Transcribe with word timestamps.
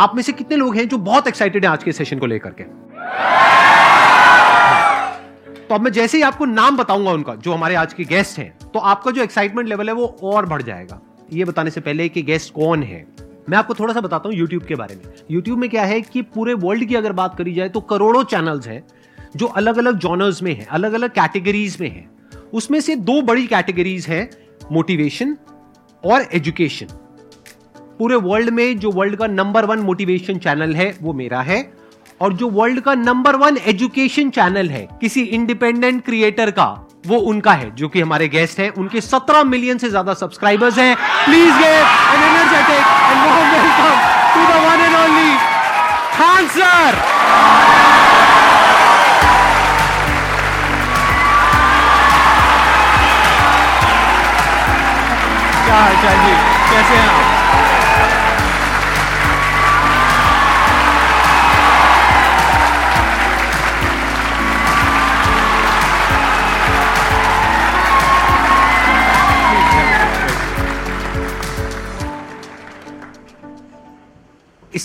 आप 0.00 0.14
में 0.16 0.22
से 0.22 0.32
कितने 0.32 0.56
लोग 0.56 0.76
हैं 0.76 0.86
जो 0.88 0.98
बहुत 0.98 1.26
एक्साइटेड 1.26 1.64
हैं 1.64 1.70
आज 1.72 1.82
के 1.84 1.92
सेशन 1.92 2.18
को 2.18 2.26
लेकर 2.26 2.50
के? 2.50 2.64
तो 5.62 5.74
अब 5.74 5.80
मैं 5.80 5.90
जैसे 5.92 6.16
ही 6.16 6.22
आपको 6.22 6.44
नाम 6.44 6.76
बताऊँगा 6.76 7.10
उनका, 7.10 7.34
जो 7.34 7.52
हमारे 7.52 7.74
आज 7.74 7.92
के 7.92 8.04
गेस्ट 8.04 8.38
हैं 8.38 8.70
तो 8.74 8.78
आपका 8.78 9.10
जो 9.10 9.22
एक्साइटमेंट 9.22 9.68
लेवल 9.68 9.88
है 9.88 9.94
वो 9.94 10.06
और 10.22 10.46
बढ़ 10.46 10.62
जाएगा। 10.62 11.00
ये 11.32 11.44
बताने 11.44 11.70
से 11.70 11.80
पहले 11.80 12.08
कि 12.08 12.22
गेस्ट 12.22 12.52
कौन 12.54 12.82
है? 12.82 13.04
मैं 13.48 13.58
आपको 13.58 13.74
थोड़ा 13.74 13.94
सा 13.94 14.00
बताता 14.00 14.28
हूँ 14.28 14.36
यूट्यूब 14.36 14.62
के 14.62 14.74
बारे 14.74 14.96
में। 14.96 15.02
यूट्यूब 15.30 15.58
में 15.58 15.68
क्या 15.70 15.84
है 15.84 16.00
कि 16.00 16.22
पूरे 16.24 16.54
वर्ल्ड 16.54 16.84
की 16.84 16.94
अगर 16.94 17.12
बात 17.12 17.36
करी 17.38 17.54
जाए 17.54 17.68
तो 17.68 17.80
करोड़ों 17.82 18.24
चैनल्स 18.24 18.66
हैं, 18.66 18.82
जो 19.36 19.46
अलग 19.46 19.78
अलग 19.78 19.98
जॉनर्स 19.98 20.42
में 20.42 20.54
है 20.54 20.66
अलग 20.70 20.92
अलग 20.92 21.10
कैटेगरीज 21.10 21.76
में 21.80 21.90
है। 21.90 22.08
उसमें 22.52 22.80
से 22.80 22.96
दो 22.96 23.20
बड़ी 23.22 23.46
कैटेगरीज 23.46 24.06
है 24.06 24.28
मोटिवेशन 24.72 25.36
और 26.04 26.26
एजुकेशन 26.32 26.86
पूरे 28.00 28.16
वर्ल्ड 28.16 28.50
में 28.50 28.78
जो 28.80 28.90
वर्ल्ड 28.90 29.16
का 29.16 29.26
नंबर 29.26 29.64
वन 29.64 29.78
मोटिवेशन 29.78 30.38
चैनल 30.38 30.74
है, 30.74 30.84
वो 31.02 31.12
मेरा 31.12 31.40
है। 31.40 31.58
और 32.20 32.32
जो 32.32 32.48
वर्ल्ड 32.50 32.80
का 32.80 32.94
नंबर 32.94 33.36
वन 33.36 33.56
एजुकेशन 33.68 34.30
चैनल 34.30 34.68
है, 34.68 34.86
किसी 35.00 35.22
इंडिपेंडेंट 35.36 36.04
क्रिएटर 36.04 36.50
का, 36.50 36.66
वो 37.06 37.16
उनका 37.30 37.52
है, 37.52 37.70
जो 37.74 37.88
कि 37.88 38.00
हमारे 38.00 38.28
गेस्ट 38.28 38.60
हैं। 38.60 38.68
उनके 38.74 39.00
17 39.00 39.44
मिलियन 39.44 39.78
से 39.78 39.88
ज़्यादा 39.90 40.14
सब्सक्राइबर्स 40.14 40.78
हैं। 40.78 40.94
Please 41.24 41.52
get 41.58 41.84
an 42.14 42.22
energetic 42.28 42.84
and 43.10 43.18
welcome 43.22 43.50
to 44.34 44.46
the 44.46 44.62
one 44.64 44.80
and 44.80 44.94
only 44.96 45.36
Khan 46.16 46.48
sir 46.56 46.90
क्या 56.00 56.14
जी? 56.16 56.32
कैसे 56.70 56.94
हैं 56.94 57.08
आप? 57.08 57.39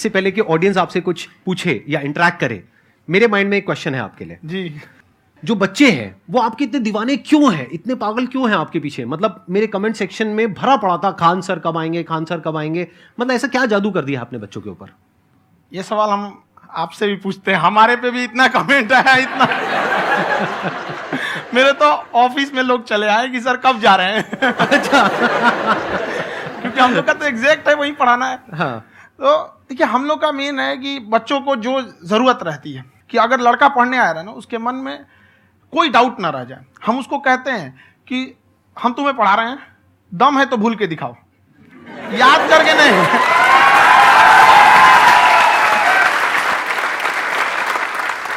इससे 0.06 0.14
पहले 0.14 0.32
कि 0.32 0.42
ऑडियंस 0.42 0.78
आपसे 0.78 1.02
कुछ 1.02 1.28
पूछे 1.46 1.84
या 1.90 2.00
इंटरेक्ट 2.00 2.40
करे 2.40 2.64
मेरे 3.08 3.28
माइंड 3.28 3.50
में 3.50 3.58
एक 3.58 3.66
क्वेश्चन 3.66 3.96
है 3.96 4.02
आपके 4.02 4.26
लिए। 4.26 4.38
जी। 4.46 4.82
जो 5.44 5.56
बच्चे 5.56 5.90
हैं 5.92 6.16
वो 6.30 6.40
आपके 6.42 6.64
इतने 6.64 6.80
दीवाने 6.80 7.16
क्यों 7.18 7.54
हैं? 7.54 7.68
इतने 7.72 7.96
पागल 7.96 8.28
क्यों 8.28 8.50
हैं 8.50 8.58
आपके 8.58 8.80
पीछे? 8.80 9.06
मतलब 9.06 9.46
मेरे 9.50 9.68
कमेंट 9.68 9.96
सेक्शन 9.96 10.28
में 10.28 10.54
भरा 10.54 10.76
पड़ा 10.78 10.98
था 10.98 11.12
खान 11.12 11.42
सर 11.42 11.60
कब 11.60 11.78
आएँगे 11.78 12.04
खान 12.04 12.26
सर 12.26 12.40
कब 12.40 12.58
आएँगे? 12.58 12.88
मतलब 13.20 13.32
ऐसा 13.32 13.48
क्या 13.48 13.66
जादू 13.66 13.92
कर 13.92 14.06
दिया 14.06 14.22
आपने 14.22 14.40
बच्चों 14.40 14.62
के 14.62 14.70
ऊपर? 14.70 14.94
ये 15.74 15.84
सवाल 15.84 16.10
हम 16.10 16.44
आपसे 16.76 17.08
भी 17.08 17.16
पूछते 17.16 17.52
हैं। 17.52 17.60
हमारे 17.60 17.96
पे 17.96 18.12
भी 18.12 18.24
इतना 18.24 18.48
कमेंट 18.48 18.94
आया 18.94 19.16
इतना। 19.16 19.46
मेरे 21.54 21.72
तो 21.74 21.92
ऑफ़िस 22.26 22.54
में 22.54 22.64
लोग 22.64 22.84
चले 22.86 23.08
आए 23.08 23.30
कि 23.30 23.40
सर 23.42 23.58
कब 23.58 23.80
जा 23.80 23.96
रहे 23.96 24.18
हैं? 24.18 24.24
अच्छा। 24.42 25.08
क्योंकि 26.62 26.80
हम 26.80 26.94
लोग 26.94 27.06
का 27.06 27.14
तो 27.14 27.26
एग्जैक्ट 27.26 27.68
है 27.70 27.76
वही 27.76 27.92
पढ़ाना 27.92 28.26
है। 28.26 28.40
हाँ। 28.54 28.76
तो 29.20 29.36
देखिए 29.70 29.86
हम 29.88 30.06
लोग 30.06 30.22
का 30.22 30.32
मेन 30.32 30.60
है 30.60 30.76
कि 30.78 31.00
बच्चों 31.10 31.40
को 31.42 31.56
जो 31.56 31.82
ज़रूरत 32.06 32.40
रहती 32.44 32.74
है 32.74 32.84
कि 33.10 33.18
अगर 33.18 33.40
लड़का 33.40 33.68
पढ़ने 33.70 33.98
आया 33.98 34.12
रहा 34.12 34.20
है 34.20 34.26
ना 34.26 34.32
उसके 34.34 34.58
मन 34.58 34.76
में 34.76 35.06
कोई 35.74 35.90
डाउट 35.90 36.20
ना 36.20 36.30
रह 36.30 36.44
जाए। 36.44 36.66
हम 36.86 37.00
उसको 37.00 37.18
कहते 37.20 37.52
हैं 37.52 37.70
कि 38.08 38.36
हम 38.78 38.94
तुम्हें 38.94 39.16
पढ़ा 39.18 39.34
रहे 39.36 39.50
हैं 39.50 39.58
दम 40.12 40.38
है 40.40 40.46
तो 40.46 40.58
भूल 40.58 40.76
के 40.76 40.88
दिखाओ। 40.88 41.16
याद 42.14 42.50
करके 42.50 42.74
नहीं। 42.74 43.06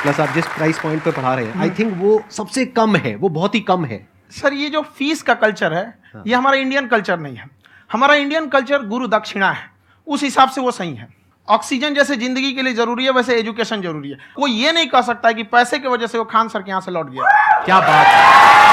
प्लस 0.03 0.21
आप 0.21 0.29
जिस 0.35 0.47
प्राइस 0.47 0.79
पॉइंट 0.79 1.03
पे 1.05 1.11
पढ़ा 1.11 1.35
रहे 1.35 1.45
हैं 1.45 1.61
आई 1.61 1.71
थिंक 1.79 1.97
वो 1.99 2.21
सबसे 2.31 2.65
कम 2.67 2.97
है 2.97 3.15
वो 3.17 3.29
बहुत 3.31 3.55
ही 3.55 3.61
कम 3.61 3.85
है। 3.85 4.07
सर 4.33 4.53
ये 4.53 4.69
जो 4.71 4.83
फ़ीस 4.99 5.23
का 5.23 5.35
कल्चर 5.37 5.73
है 5.75 5.87
हाँ। 6.15 6.23
ये 6.27 6.35
हमारा 6.35 6.57
इंडियन 6.57 6.87
कल्चर 6.87 7.19
नहीं 7.19 7.37
है। 7.37 7.49
हमारा 7.91 8.15
इंडियन 8.15 8.47
कल्चर 8.49 8.87
गुरु 8.87 9.07
दक्षिणा 9.09 9.51
है। 9.51 9.78
उस 10.09 10.23
हिसाब 10.23 10.49
से 10.49 10.61
वो 10.61 10.71
सही 10.73 10.95
है। 10.95 11.09
ऑक्सीजन 11.49 11.95
जैसे 11.95 12.17
ज़िंदगी 12.17 12.53
के 12.53 12.63
लिए 12.63 12.75
ज़रूरी 12.75 13.05
है 13.05 13.11
वैसे 13.13 13.35
एजुकेशन 13.39 13.83
ज़रूरी 13.83 14.11
है। 14.11 14.19
कोई 14.37 14.51
ये 14.53 14.73
नहीं 14.73 14.87
कह 14.89 15.01
सकता 15.03 15.29
है 15.29 15.35
कि 15.35 15.43
पैसे 15.53 15.79
की 15.79 15.89
वजह 15.89 16.07
से 16.07 16.19
वो 16.19 16.25
खान 16.27 16.49
सर 16.49 16.63
के 16.63 16.71
यहाँ 16.71 16.81
से 16.81 16.91
लौट 16.91 17.11
गया। 17.11 17.63
क्या 17.65 17.81
बात 17.81 18.07
है। 18.07 18.67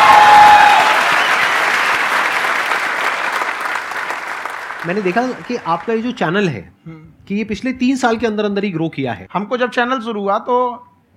मैंने 4.87 5.01
देखा 5.01 5.21
कि 5.47 5.55
आपका 5.57 5.93
ये 5.93 6.01
जो 6.01 6.11
चैनल 6.13 6.49
है 6.49 6.61
कि 7.27 7.35
ये 7.35 7.43
पिछले 7.43 7.71
तीन 7.75 7.95
साल 7.97 8.17
के 8.17 8.27
अंदर 8.27 8.45
अंदर 8.45 8.63
ही 8.63 8.71
ग्रो 8.71 8.89
किया 8.89 9.13
है। 9.13 9.27
हमको 9.33 9.57
जब 9.57 9.69
चैनल 9.69 9.99
शुरू 10.01 10.21
हुआ 10.21 10.37
तो 10.41 10.57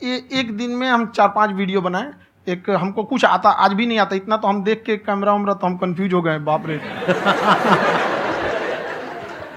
ये 0.03 0.17
एक 0.33 0.56
दिन 0.56 0.71
में 0.73 0.89
हम 0.89 1.06
चार 1.06 1.29
पाँच 1.29 1.50
वीडियो 1.53 1.81
बनाए। 1.81 2.12
एक 2.47 2.71
हमको 2.73 3.03
कुछ 3.05 3.25
आता 3.25 3.50
आज 3.65 3.73
भी 3.73 3.87
नहीं 3.87 3.99
आता 3.99 4.17
इतना 4.17 4.37
तो 4.37 4.49
हम 4.49 4.62
देख 4.65 4.83
के 4.87 4.97
कैमरा 4.99 5.33
वैमरा 5.33 5.55
तो 5.55 5.67
हम 5.67 5.77
कंफ्यूज 5.79 6.15
हो 6.15 6.23
गए 6.23 6.39
बाप 6.41 6.67
रे। 6.67 6.77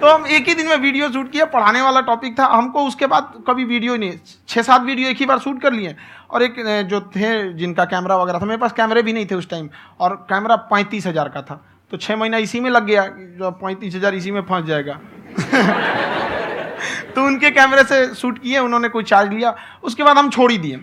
तो 0.02 0.08
हम 0.08 0.26
एक 0.28 0.48
ही 0.48 0.54
दिन 0.56 0.68
में 0.68 0.78
वीडियो 0.78 1.10
शूट 1.12 1.32
किया, 1.32 1.46
पढ़ाने 1.46 1.82
वाला 1.82 2.02
टॉपिक 2.02 2.38
था। 2.40 2.46
हमको 2.46 2.84
उसके 2.84 3.08
बाद 3.08 3.34
कभी 3.48 3.64
वीडियो 3.64 3.96
नहीं 3.96 4.14
छः 4.48 4.62
सात 4.62 4.82
वीडियो 4.82 5.10
एक 5.10 5.18
ही 5.18 5.26
बार 5.26 5.40
शूट 5.40 5.62
कर 5.62 5.74
लिए। 5.74 5.96
और 6.32 6.44
एक 6.44 6.56
जो 6.90 7.02
थे, 7.16 7.54
जिनका 7.54 7.86
कैमरा 7.86 8.18
वगैरह 8.18 8.40
था, 8.40 8.46
मेरे 8.46 8.58
पास 8.58 8.72
कैमरे 8.72 9.02
भी 9.02 9.14
नहीं 9.14 9.26
थे 9.26 9.36
उस 9.36 9.50
टाइम 9.50 9.70
और 10.00 10.16
कैमरा 10.30 10.56
पैंतीस 10.72 11.08
हज़ार 11.08 11.30
का 11.30 11.42
था। 11.42 11.62
तो 11.92 11.98
छः 11.98 12.16
महीना 12.16 12.38
इसी 12.38 12.60
में 12.60 12.70
लग 12.70 12.86
गया 12.86 13.06
जो 13.38 13.52
पैंतीस 13.52 13.96
हज़ार 13.96 14.16
इसी 14.16 14.32
में 14.32 14.42
फंस 14.42 14.66
जाएगा। 14.66 14.94
तो 17.16 17.24
उनके 17.24 17.52
कैमरे 17.52 17.84
से 17.84 18.16
शूट 18.16 18.40
किए, 18.40 18.60
उन्होंने 18.60 18.90
कोई 18.90 19.04
चार्ज 19.04 19.34
लिया। 19.34 19.56
उसके 19.84 20.04
बाद 20.04 20.18
हम 20.18 20.30
छोड़ 20.30 20.52
ही 20.52 20.58
दिए। 20.58 20.80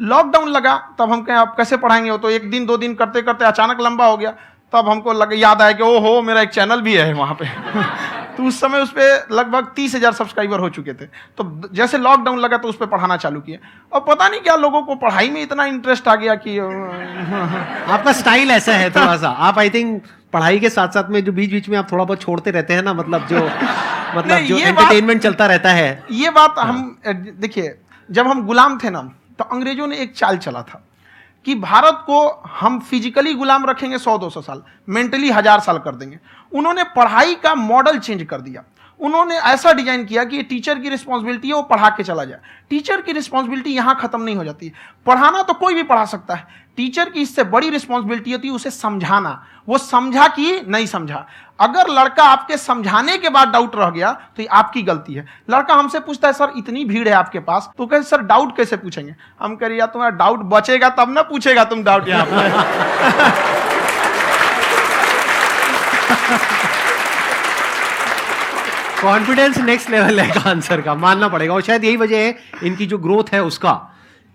लॉकडाउन 0.00 0.48
लगा, 0.48 0.76
तब 0.98 1.12
हम 1.12 1.22
कहें, 1.22 1.36
आप 1.36 1.54
कैसे 1.56 1.76
पढ़ाएँगे? 1.76 2.10
वो 2.10 2.18
तो 2.18 2.30
एक 2.30 2.50
दिन, 2.50 2.66
दो 2.66 2.76
दिन 2.76 2.94
करते 2.94 3.22
करते 3.22 3.44
अचानक 3.44 3.80
लंबा 3.80 4.06
हो 4.06 4.16
गया। 4.16 4.30
तब 4.72 4.88
हमको 4.88 5.12
लग, 5.12 5.30
याद 5.34 5.62
आया 5.62 5.72
कि 5.72 5.82
ओ 5.82 5.98
हो 5.98 6.22
मेरा 6.22 6.40
एक 6.40 6.50
चैनल 6.50 6.80
भी 6.80 6.94
है 6.94 7.12
वहाँ 7.12 7.34
पे। 7.34 7.46
तो 8.36 8.42
उस 8.42 8.60
समय 8.60 8.80
उस 8.80 8.90
पर 8.90 9.26
लगभग 9.32 9.72
तीस 9.76 9.94
हज़ार 9.94 10.12
सब्सक्राइबर 10.12 10.60
हो 10.60 10.68
चुके 10.68 10.94
थे। 10.94 11.06
तो 11.38 11.68
जैसे 11.74 11.98
लॉकडाउन 11.98 12.38
लगा 12.38 12.56
तो 12.56 12.68
उस 12.68 12.76
पर 12.76 12.86
पढ़ाना 12.86 13.16
चालू 13.16 13.40
किया। 13.40 13.58
और 13.92 14.00
पता 14.08 14.28
नहीं 14.28 14.40
क्या 14.40 14.56
लोगों 14.56 14.82
को 14.82 14.94
पढ़ाई 14.96 15.30
में 15.30 15.40
इतना 15.42 15.64
इंटरेस्ट 15.64 16.08
आ 16.08 16.14
गया 16.14 16.34
कि 16.46 16.58
आपका 16.58 18.12
स्टाइल 18.12 18.50
ऐसा 18.50 18.72
है 18.72 18.90
थोड़ा 18.90 19.16
सा 19.16 19.28
आप 19.48 19.58
आई 19.58 19.70
थिंक 19.70 20.02
पढ़ाई 20.32 20.58
के 20.60 20.70
साथ 20.70 20.88
साथ 20.88 21.10
में 21.10 21.24
जो 21.24 21.32
बीच 21.32 21.50
बीच 21.50 21.68
में 21.68 21.78
आप 21.78 21.92
थोड़ा 21.92 22.04
बहुत 22.04 22.20
छोड़ते 22.22 22.50
रहते 22.50 22.74
हैं 22.74 22.82
ना 22.82 22.94
मतलब 22.94 23.26
जो 23.26 23.44
मतलब 24.16 24.38
जो 24.38 24.58
एंटरटेनमेंट 24.58 25.22
चलता 25.22 25.46
रहता 25.46 25.70
है। 25.72 26.04
ये 26.10 26.30
बात 26.30 26.58
हम 26.58 26.98
अ, 27.06 27.12
देखिए 27.12 27.78
जब 28.08 28.26
हम 28.26 28.46
गुलाम 28.46 28.78
थे 28.78 28.90
ना 28.90 29.00
तो 29.38 29.44
अंग्रेज़ों 29.44 29.86
ने 29.86 29.96
एक 29.96 30.14
चाल 30.16 30.36
चला 30.38 30.62
था। 30.62 30.82
कि 31.46 31.54
भारत 31.54 32.02
को 32.06 32.28
हम 32.50 32.78
फिजिकली 32.80 33.34
गुलाम 33.34 33.66
रखेंगे 33.66 33.98
सौ, 33.98 34.16
दो 34.18 34.30
सौ 34.30 34.40
साल 34.42 34.62
मेंटली 34.88 35.30
हज़ार 35.30 35.60
साल 35.60 35.78
कर 35.78 35.94
देंगे। 35.94 36.18
उन्होंने 36.52 36.84
पढ़ाई 36.96 37.34
का 37.34 37.54
मॉडल 37.54 37.98
चेंज 37.98 38.22
कर 38.22 38.40
दिया। 38.40 38.64
उन्होंने 39.00 39.36
ऐसा 39.36 39.72
डिज़ाइन 39.72 40.04
किया 40.04 40.24
कि 40.24 40.42
टीचर 40.42 40.78
की 40.78 40.88
रिस्पॉन्सिबिलिटी 40.88 41.48
है, 41.48 41.54
वो 41.54 41.62
पढ़ा 41.62 41.88
के 41.90 42.02
चला 42.02 42.24
जाए। 42.24 42.38
टीचर 42.70 43.00
की 43.00 43.12
रिस्पॉन्सिबिलिटी 43.12 43.74
यहाँ 43.74 43.96
खत्म 44.00 44.22
नहीं 44.22 44.36
हो 44.36 44.44
जाती। 44.44 44.72
पढ़ाना 45.06 45.42
तो 45.42 45.54
कोई 45.54 45.74
भी 45.74 45.82
पढ़ा 45.82 46.04
सकता 46.04 46.34
है। 46.34 46.64
टीचर 46.76 47.10
की 47.10 47.20
इससे 47.20 47.44
बड़ी 47.46 47.70
रिस्पॉन्सिबिलिटी 47.70 48.32
होती 48.32 48.48
है 48.48 48.54
उसे 48.54 48.70
समझाना। 48.70 49.42
वो 49.68 49.78
समझा 49.78 50.26
कि 50.28 50.60
नहीं 50.68 50.86
समझा। 50.86 51.26
अगर 51.58 51.88
लड़का 51.90 52.24
आपके 52.24 52.56
समझाने 52.56 53.16
के 53.18 53.28
बाद 53.28 53.48
डाउट 53.48 53.76
रह 53.76 53.90
गया 53.90 54.12
तो 54.12 54.42
ये 54.42 54.48
आपकी 54.52 54.82
गलती 54.82 55.14
है। 55.14 55.26
लड़का 55.50 55.74
हमसे 55.74 56.00
पूछता 56.00 56.28
है, 56.28 56.34
सर, 56.34 56.52
इतनी 56.56 56.84
भीड़ 56.84 57.08
है 57.08 57.14
आपके 57.14 57.38
पास? 57.40 57.70
तो 57.78 57.86
कहे, 57.86 58.02
सर 58.02 58.22
डाउट 58.22 58.56
कैसे 58.56 58.76
पूछेंगे? 58.76 59.14
हम 59.40 59.56
कह 59.56 59.66
रहे 59.66 59.86
तुम्हारा 59.86 60.16
डाउट 60.16 60.40
बचेगा, 60.44 60.88
तब 60.90 61.12
ना 61.12 61.22
पूछेगा 61.22 61.64
तुम 61.64 61.82
डाउट 61.84 62.08
यहाँ 62.08 62.26
पर 62.26 63.54
कॉन्फिडेंस 69.02 69.58
नेक्स्ट 69.58 69.90
लेवल 69.90 70.20
है 70.20 70.42
आंसर 70.48 70.80
का। 70.80 70.94
मानना 70.94 71.28
पड़ेगा। 71.28 71.54
और 71.54 71.62
शायद 71.62 71.84
यही 71.84 71.96
वजह 71.96 72.18
है, 72.18 72.34
इनकी 72.62 72.86
जो 72.86 72.98
ग्रोथ 72.98 73.32
है 73.32 73.42
उसका। 73.42 73.72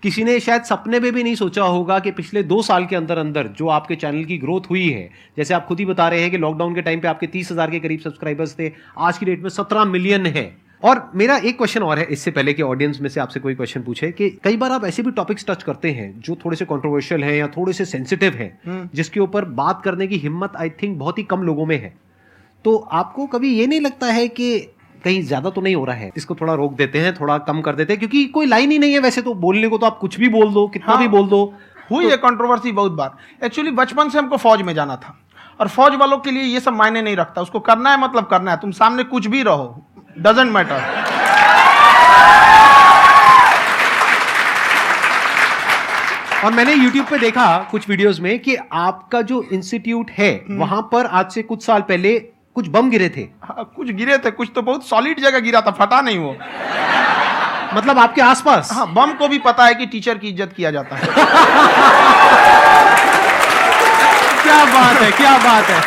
किसी 0.03 0.23
ने 0.23 0.39
शायद 0.39 0.63
सपने 0.63 0.99
में 0.99 1.11
भी 1.13 1.23
नहीं 1.23 1.35
सोचा 1.35 1.63
होगा 1.63 1.99
कि 1.99 2.11
पिछले 2.11 2.43
दो 2.43 2.61
साल 2.61 2.85
के 2.85 2.95
अंदर 2.95 3.17
अंदर 3.17 3.47
जो 3.57 3.67
आपके 3.67 3.95
चैनल 3.95 4.23
की 4.23 4.37
ग्रोथ 4.37 4.69
हुई 4.69 4.87
है 4.89 5.09
जैसे 5.37 5.53
आप 5.53 5.65
खुद 5.65 5.79
ही 5.79 5.85
बता 5.85 6.07
रहे 6.09 6.21
हैं 6.21 6.31
कि 6.31 6.37
लॉकडाउन 6.37 6.75
के 6.75 6.81
टाइम 6.81 6.99
पे 6.99 7.07
आपके 7.07 7.27
तीस 7.27 7.51
हज़ार 7.51 7.71
के 7.71 7.79
करीब 7.79 7.99
सब्सक्राइबर्स 7.99 8.55
थे 8.59 8.71
आज 8.99 9.17
की 9.17 9.25
डेट 9.25 9.43
में 9.43 9.49
सत्रह 9.49 9.85
मिलियन 9.85 10.25
है। 10.27 10.51
और 10.83 11.11
मेरा 11.15 11.35
एक 11.37 11.57
क्वेश्चन 11.57 11.83
और 11.83 11.99
है 11.99 12.05
इससे 12.11 12.31
पहले 12.31 12.53
कि 12.53 12.61
ऑडियंस 12.61 12.99
में 13.01 13.09
से 13.09 13.19
आपसे 13.19 13.39
कोई 13.39 13.55
क्वेश्चन 13.55 13.81
पूछे 13.81 14.11
कि 14.11 14.29
कई 14.43 14.57
बार 14.57 14.71
आप 14.71 14.85
ऐसे 14.85 15.03
भी 15.03 15.11
टॉपिक्स 15.11 15.45
टच 15.47 15.63
करते 15.63 15.91
हैं 15.91 16.19
जो 16.19 16.35
थोड़े 16.35 16.57
से 16.57 16.65
कंट्रोवर्शियल 16.65 17.23
हैं 17.23 17.33
या 17.33 17.47
थोड़े 17.47 17.73
से 17.73 17.85
सेंसिटिव 17.85 18.35
हैं 18.35 18.89
जिसके 18.95 19.19
ऊपर 19.19 19.45
बात 19.57 19.81
करने 19.83 20.07
की 20.07 20.17
हिम्मत 20.17 20.53
आई 20.55 20.69
थिंक 20.81 20.97
बहुत 20.99 21.17
ही 21.17 21.23
कम 21.23 21.43
लोगों 21.43 21.65
में 21.65 21.77
है। 21.77 21.93
तो 22.65 22.75
आपको 22.75 23.25
कभी 23.27 23.53
ये 23.55 23.67
नहीं 23.67 23.81
लगता 23.81 24.07
है 24.07 24.27
कि 24.27 24.55
कहीं 25.03 25.21
ज़्यादा 25.23 25.49
तो 25.49 25.61
नहीं 25.61 25.75
हो 25.75 25.83
रहा 25.85 25.95
है। 25.95 26.11
इसको 26.17 26.35
थोड़ा 26.35 26.53
रोक 26.53 26.73
देते 26.73 26.99
हैं 26.99 27.13
थोड़ा 27.15 27.37
कम 27.39 27.61
कर 27.61 27.75
देते 27.75 27.93
हैं 27.93 27.99
क्योंकि 27.99 28.25
कोई 28.29 28.45
लाइन 28.45 28.71
ही 28.71 28.79
नहीं 28.79 28.93
है 28.93 28.99
वैसे 28.99 29.21
तो। 29.21 29.33
बोलने 29.35 29.67
को 29.67 29.77
तो 29.77 29.85
आप 29.85 29.97
कुछ 29.99 30.19
भी 30.19 30.29
बोल 30.29 30.53
दो 30.53 30.67
कितना 30.67 30.93
हाँ। 30.93 30.99
भी 30.99 31.07
बोल 31.07 31.27
दो। 31.27 31.43
हुई 31.91 32.03
तो 32.03 32.09
है 32.09 32.17
कंट्रोवर्सी 32.17 32.71
बहुत 32.71 32.91
बार। 32.91 33.45
एक्चुअली 33.45 33.71
बचपन 33.73 34.09
से 34.09 34.17
हमको 34.17 34.37
फौज 34.37 34.61
में 34.61 34.73
जाना 34.73 34.95
था। 34.95 35.17
और 35.59 35.67
फौज 35.67 35.95
वालों 35.95 36.17
के 36.17 36.31
लिए 36.31 36.43
ये 36.43 36.59
सब 36.59 36.73
मायने 36.73 37.01
नहीं 37.01 37.15
रखता। 37.15 37.41
उसको 37.41 37.59
करना 37.61 37.91
है 37.91 37.99
मतलब 38.01 38.27
करना 38.27 38.51
है। 38.51 38.57
तुम 38.57 38.71
सामने 38.73 39.03
कुछ 39.05 39.27
भी 39.27 39.41
रहो। 39.43 39.85
डजेंट 40.19 40.51
मैटर 40.51 41.09
और 46.45 46.51
मैंने 46.53 46.75
YouTube 46.75 47.09
पे 47.09 47.17
देखा 47.19 47.45
कुछ 47.71 47.89
वीडियोस 47.89 48.19
में 48.19 48.37
कि 48.39 48.55
आपका 48.73 49.21
जो 49.21 49.41
इंस्टीट्यूट 49.53 50.11
है 50.11 50.31
हम्म। 50.37 50.59
वहाँ 50.59 50.81
पर 50.91 51.05
आज 51.05 51.31
से 51.31 51.41
कुछ 51.43 51.65
साल 51.65 51.81
पहले 51.81 52.13
कुछ 52.55 52.67
बम 52.69 52.89
गिरे 52.89 53.09
थे। 53.09 53.21
हाँ, 53.43 53.71
कुछ 53.75 53.91
गिरे 53.91 54.17
थे 54.17 54.31
कुछ 54.31 54.49
तो 54.55 54.61
बहुत 54.61 54.87
सॉलिड 54.87 55.19
जगह 55.19 55.39
गिरा 55.39 55.61
था 55.61 55.71
फटा 55.73 56.01
नहीं 56.01 56.17
वो। 56.19 56.31
मतलब 57.73 57.99
आपके 57.99 58.21
आसपास? 58.21 58.69
हाँ 58.73 58.93
बम 58.93 59.13
को 59.13 59.27
भी 59.27 59.39
पता 59.41 59.65
है 59.65 59.75
कि 59.75 59.85
टीचर 59.87 60.17
की 60.17 60.29
इज़्ज़त 60.29 60.53
किया 60.53 60.71
जाता 60.71 60.95
है। 60.95 61.05
क्या 64.41 64.63
बात 64.65 65.01
है 65.01 65.11
क्या 65.11 65.37
बात 65.37 65.65
है। 65.65 65.81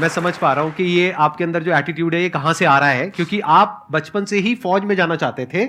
मैं 0.00 0.08
समझ 0.10 0.36
पा 0.36 0.52
रहा 0.52 0.64
हूँ 0.64 0.72
कि 0.74 0.84
ये 0.84 1.10
आपके 1.18 1.44
अंदर 1.44 1.62
जो 1.62 1.76
एटीट्यूड 1.76 2.14
है 2.14 2.22
ये 2.22 2.28
कहाँ 2.30 2.52
से 2.54 2.64
आ 2.64 2.78
रहा 2.78 2.88
है? 2.90 3.08
क्योंकि 3.10 3.40
आप 3.40 3.86
बचपन 3.92 4.24
से 4.24 4.38
ही 4.38 4.54
फौज 4.54 4.84
में 4.84 4.94
जाना 4.96 5.16
चाहते 5.16 5.46
थे 5.46 5.66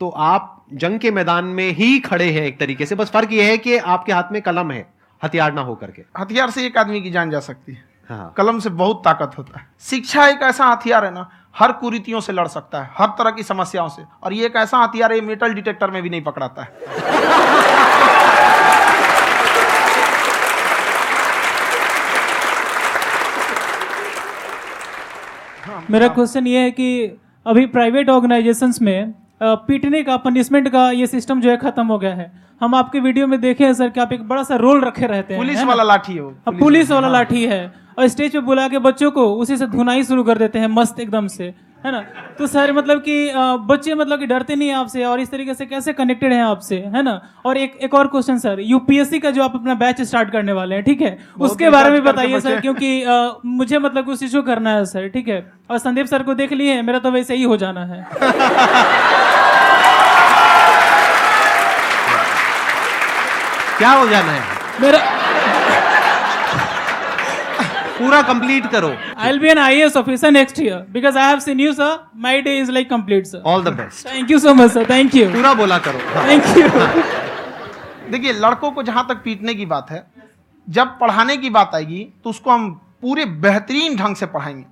तो 0.00 0.08
आप 0.10 0.64
जंग 0.74 0.98
के 1.00 1.10
मैदान 1.10 1.44
में 1.46 1.70
ही 1.72 1.98
खड़े 2.00 2.30
हैं 2.30 2.42
एक 2.42 2.58
तरीके 2.60 2.86
से। 2.86 2.94
बस 2.94 3.10
फ़र्क 3.10 3.32
ये 3.32 3.50
है 3.50 3.56
कि 3.58 3.76
आपके 3.76 4.12
हाथ 4.12 4.32
में 4.32 4.40
कलम 4.42 4.70
है। 4.70 4.86
हथियार 5.22 5.52
ना 5.52 5.60
हो 5.60 5.74
करके। 5.74 6.02
हथियार 6.18 6.50
से 6.50 6.66
एक 6.66 6.78
आदमी 6.78 7.00
की 7.00 7.10
जान 7.10 7.30
जा 7.30 7.40
सकती 7.40 7.72
है। 7.72 7.84
हाँ। 8.08 8.32
कलम 8.36 8.58
से 8.58 8.70
बहुत 8.70 9.02
ताकत 9.04 9.36
होता 9.38 9.58
है। 9.58 9.66
शिक्षा 9.80 10.26
एक 10.26 10.42
ऐसा 10.42 10.66
हथियार 10.66 11.04
है 11.04 11.10
ना 11.10 11.28
हर 11.56 11.72
कुरीतियों 11.72 12.20
से 12.20 12.32
लड़ 12.32 12.46
सकता 12.48 12.82
है 12.82 12.90
हर 12.98 13.08
तरह 13.18 13.30
की 13.30 13.42
समस्याओं 13.42 13.88
से। 13.88 14.02
और 14.22 14.32
ये 14.32 14.46
एक 14.46 14.56
ऐसा 14.56 14.78
हथियार 14.78 15.12
है 15.12 15.20
मेटल 15.20 15.54
डिटेक्टर 15.54 15.90
में 15.90 16.02
भी 16.02 16.10
नहीं 16.10 16.22
पकड़ाता 16.22 16.62
है। 16.62 16.88
मेरा 25.90 26.08
क्वेश्चन 26.08 26.46
ये 26.46 26.58
है 26.58 26.70
कि 26.70 27.18
अभी 27.46 27.66
प्राइवेट 27.66 28.08
ऑर्गेनाइजेशंस 28.10 28.80
में 28.82 29.14
पीटने 29.42 30.02
का 30.02 30.16
पनिशमेंट 30.16 30.68
का 30.68 30.90
ये 30.90 31.06
सिस्टम 31.06 31.40
जो 31.40 31.50
है 31.50 31.56
खत्म 31.56 31.86
हो 31.86 31.98
गया 31.98 32.14
है। 32.14 32.30
हम 32.60 32.74
आपके 32.74 33.00
वीडियो 33.00 33.26
में 33.26 33.40
देखे 33.40 33.64
हैं 33.64 33.72
सर 33.74 33.88
कि 33.90 34.00
आप 34.00 34.12
एक 34.12 34.28
बड़ा 34.28 34.42
सा 34.42 34.56
रोल 34.56 34.80
रखे 34.84 35.06
रहते 35.06 35.34
हैं 35.34 35.42
पुलिस 35.42 35.62
वाला 35.64 35.82
लाठी 35.82 36.12
है 36.14 36.22
हाँ, 36.22 36.54
पुलिस 36.58 36.90
वाला। 36.90 37.08
लाठी 37.08 37.44
है। 37.46 37.64
और 37.98 38.08
स्टेज 38.08 38.32
पे 38.32 38.40
बुला 38.40 38.68
के 38.68 38.78
बच्चों 38.78 39.10
को 39.10 39.24
उसी 39.36 39.56
से 39.56 39.66
धुनाई 39.66 40.04
शुरू 40.04 40.22
कर 40.24 40.38
देते 40.38 40.58
हैं 40.58 40.66
मस्त 40.68 41.00
एकदम 41.00 41.26
से 41.26 41.52
है 41.84 41.90
ना? 41.92 42.00
तो 42.38 42.46
सर 42.46 42.72
मतलब 42.72 42.98
कि 43.00 43.14
बच्चे 43.68 43.94
मतलब 43.94 44.18
कि 44.18 44.26
डरते 44.26 44.54
नहीं 44.56 44.68
हैं 44.68 44.74
आपसे 44.76 45.04
और 45.04 45.20
इस 45.20 45.30
तरीके 45.30 45.54
से 45.54 45.66
कैसे 45.66 45.92
कनेक्टेड 45.92 46.32
हैं 46.32 46.42
आपसे 46.42 46.76
है 46.94 47.02
ना? 47.02 47.20
और 47.46 47.56
एक 47.56 47.78
एक 47.82 47.94
और 47.94 48.06
क्वेश्चन 48.06 48.38
सर 48.38 48.60
यूपीएससी 48.60 49.18
का 49.18 49.30
जो 49.30 49.42
आप 49.42 49.54
अपना 49.54 49.74
बैच 49.74 50.00
स्टार्ट 50.02 50.30
करने 50.32 50.52
वाले 50.52 50.74
हैं 50.74 50.84
ठीक 50.84 51.00
है? 51.02 51.16
उसके 51.40 51.70
बारे 51.70 51.90
में 51.90 52.02
बताइए 52.04 52.40
सर 52.40 52.60
क्योंकि 52.60 53.02
अ, 53.02 53.32
मुझे 53.46 53.78
मतलब 53.78 54.04
कुछ 54.04 54.22
इशू 54.22 54.42
करना 54.42 54.74
है 54.76 54.84
सर 54.84 55.08
ठीक 55.08 55.28
है? 55.28 55.40
और 55.70 55.78
संदीप 55.78 56.06
सर 56.06 56.22
को 56.22 56.34
देख 56.34 56.52
लिए 56.52 56.80
मेरा 56.82 56.98
तो 56.98 57.10
वैसे 57.10 57.34
ही 57.36 57.42
हो 57.42 57.56
जाना 57.56 57.84
है। 57.84 58.06
क्या 63.80 63.90
हो 63.90 64.08
जाना 64.08 64.32
है 64.32 64.42
मेरा 64.80 64.98
पूरा 67.98 68.20
कंप्लीट 68.22 68.66
करो। 68.70 68.92
I 69.18 69.38
be 69.38 69.48
an 69.48 69.58
I 69.58 69.80
S 69.80 69.96
officer 69.96 70.30
next 70.30 70.60
year 70.60 70.84
because 70.92 71.18
I 71.18 71.28
have 71.28 71.38
seen 71.40 71.60
you 71.60 71.72
sir 71.72 71.96
my 72.16 72.40
day 72.42 72.58
is 72.58 72.70
like 72.72 72.88
complete 72.90 73.26
sir 73.26 73.42
all 73.46 73.64
the 73.64 73.68
best 73.78 74.06
thank 74.06 74.30
you 74.30 74.38
so 74.38 74.54
much 74.54 74.70
sir 74.72 74.84
thank 74.90 75.14
you 75.14 75.28
पूरा 75.30 75.52
बोला 75.54 75.78
करो। 75.78 75.98
Thank 76.16 76.44
you 76.56 76.68
देखिए 78.10 78.32
लड़कों 78.40 78.70
को 78.70 78.82
जहाँ 78.82 79.06
तक 79.08 79.22
पीटने 79.24 79.54
की 79.54 79.66
बात 79.66 79.90
है 79.90 80.02
जब 80.68 80.98
पढ़ाने 80.98 81.36
की 81.36 81.50
बात 81.50 81.70
आएगी 81.74 82.02
तो 82.24 82.30
उसको 82.30 82.50
हम 82.50 82.70
पूरे 83.02 83.24
बेहतरीन 83.44 83.96
ढंग 83.96 84.16
से 84.16 84.26
पढ़ाएँगे। 84.28 84.64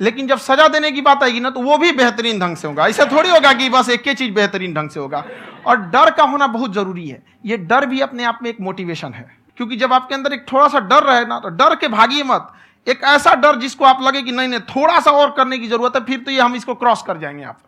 लेकिन 0.00 0.26
जब 0.26 0.38
सजा 0.38 0.66
देने 0.68 0.90
की 0.90 1.00
बात 1.00 1.22
आएगी 1.22 1.40
ना 1.40 1.50
तो 1.50 1.60
वो 1.60 1.76
भी 1.78 1.92
बेहतरीन 1.92 2.38
ढंग 2.40 2.56
से 2.56 2.68
होगा। 2.68 2.86
ऐसा 2.86 3.04
थोड़ी 3.06 3.30
होगा 3.30 3.52
कि 3.52 3.68
बस 3.70 3.88
एक 3.88 4.08
ही 4.08 4.14
चीज़ 4.14 4.32
बेहतरीन 4.32 4.74
ढंग 4.74 4.90
से 4.90 5.00
होगा। 5.00 5.24
और 5.66 5.76
डर 5.76 6.10
का 6.10 6.24
होना 6.24 6.46
बहुत 6.46 6.74
ज़रूरी 6.74 7.08
है। 7.08 7.22
ये 7.46 7.56
डर 7.56 7.86
भी 7.86 8.00
अपने 8.00 8.24
आप 8.24 8.38
में 8.42 8.50
एक 8.50 8.60
मोटिवेशन 8.60 9.12
है। 9.12 9.28
क्योंकि 9.56 9.76
जब 9.76 9.92
आपके 9.92 10.14
अंदर 10.14 10.32
एक 10.32 10.46
थोड़ा 10.52 10.68
सा 10.68 10.80
डर 10.80 11.02
रहे 11.02 11.24
ना 11.26 11.38
तो 11.38 11.48
डर 11.50 11.74
के 11.76 11.88
भागिए 11.88 12.22
मत। 12.22 12.52
एक 12.86 13.02
ऐसा 13.04 13.34
डर 13.34 13.56
जिसको 13.56 13.84
आप 13.84 14.02
लगे 14.02 14.22
कि 14.22 14.32
नहीं 14.32 14.48
नहीं, 14.48 14.60
थोड़ा 14.60 14.98
सा 15.00 15.10
और 15.10 15.30
करने 15.30 15.58
की 15.58 15.68
ज़रूरत 15.68 15.96
है, 15.96 16.04
फिर 16.04 16.18
तो 16.18 16.30
ये 16.30 16.40
हम 16.40 16.54
इसको 16.54 16.74
क्रॉस 16.74 17.02
कर 17.02 17.18
जाएँगे 17.18 17.44
आप 17.44 17.58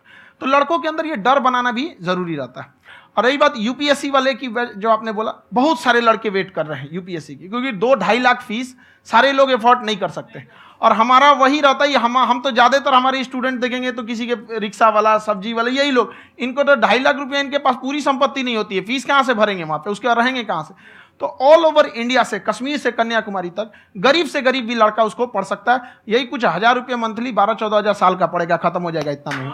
तो 0.41 0.45
लड़कों 0.47 0.79
के 0.79 0.87
अंदर 0.87 1.05
ये 1.05 1.15
डर 1.15 1.39
बनाना 1.39 1.71
भी 1.71 1.91
ज़रूरी 2.01 2.35
रहता 2.35 2.61
है। 2.61 2.73
और 3.17 3.25
रही 3.25 3.37
बात 3.37 3.53
यूपीएससी 3.57 4.09
वाले 4.09 4.33
की 4.33 4.47
जो 4.77 4.89
आपने 4.89 5.11
बोला, 5.11 5.33
बहुत 5.53 5.81
सारे 5.81 6.01
लड़के 6.01 6.29
वेट 6.29 6.49
कर 6.51 6.65
रहे 6.65 6.79
हैं 6.79 6.89
यूपीएससी 6.91 7.35
की, 7.35 7.49
क्योंकि 7.49 7.71
दो 7.71 7.93
ढाई 7.95 8.19
लाख 8.19 8.41
फ़ीस 8.41 8.75
सारे 9.07 9.31
लोग 9.31 9.51
एफोर्ड 9.51 9.85
नहीं 9.85 9.97
कर 9.97 10.09
सकते। 10.09 10.43
और 10.83 10.93
हमारा 10.93 11.31
वही 11.33 11.59
रहता 11.61 11.85
है 11.85 11.97
हम 11.97 12.17
हम 12.19 12.39
तो 12.41 12.51
ज़्यादातर 12.51 12.93
हमारे 12.93 13.23
स्टूडेंट 13.23 13.59
देखेंगे 13.61 13.91
तो 13.91 14.03
किसी 14.03 14.25
के 14.27 14.59
रिक्शा 14.59 14.89
वाला 14.89 15.17
सब्ज़ी 15.19 15.53
वाला 15.53 15.69
यही 15.71 15.91
लोग। 15.91 16.13
इनको 16.39 16.63
तो 16.63 16.75
ढाई 16.77 16.99
लाख 16.99 17.15
रुपया 17.17 17.39
इनके 17.39 17.57
पास 17.59 17.75
पूरी 17.81 18.01
संपत्ति 18.01 18.43
नहीं 18.43 18.55
होती 18.57 18.75
है। 18.75 18.81
फ़ीस 18.85 19.05
कहाँ 19.05 19.23
से 19.23 19.33
भरेंगे 19.33 19.63
वहाँ 19.63 19.79
पे? 19.79 19.89
उसके 19.91 20.07
बाद 20.07 20.17
रहेंगे 20.17 20.43
कहाँ 20.43 20.63
से? 20.63 20.73
तो 21.21 21.25
ऑल 21.25 21.65
ओवर 21.65 21.85
इंडिया 21.87 22.23
से 22.23 22.39
कश्मीर 22.39 22.77
से 22.77 22.91
कन्याकुमारी 22.91 23.49
तक 23.51 23.71
गरीब 23.97 24.27
से 24.27 24.41
गरीब 24.41 24.65
भी 24.67 24.75
लड़का 24.75 25.03
उसको 25.03 25.27
पढ़ 25.29 25.43
सकता 25.45 25.73
है। 25.73 25.81
यही 26.09 26.25
कुछ 26.25 26.45
हज़ार 26.45 26.75
रुपये 26.75 26.95
मंथली 26.97 27.31
बारह 27.33 27.53
चौदह 27.53 27.77
हज़ार 27.77 27.93
साल 27.95 28.15
का 28.15 28.27
पड़ेगा 28.27 28.57
खत्म 28.59 28.81
हो 28.81 28.91
जाएगा 28.91 29.11
इतना 29.11 29.37
में। 29.37 29.51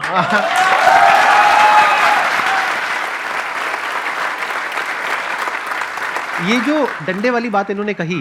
ये 6.50 6.60
जो 6.62 6.86
डंडे 7.06 7.30
वाली 7.30 7.50
बात 7.52 7.70
इन्होंने 7.72 7.94
कही 7.94 8.20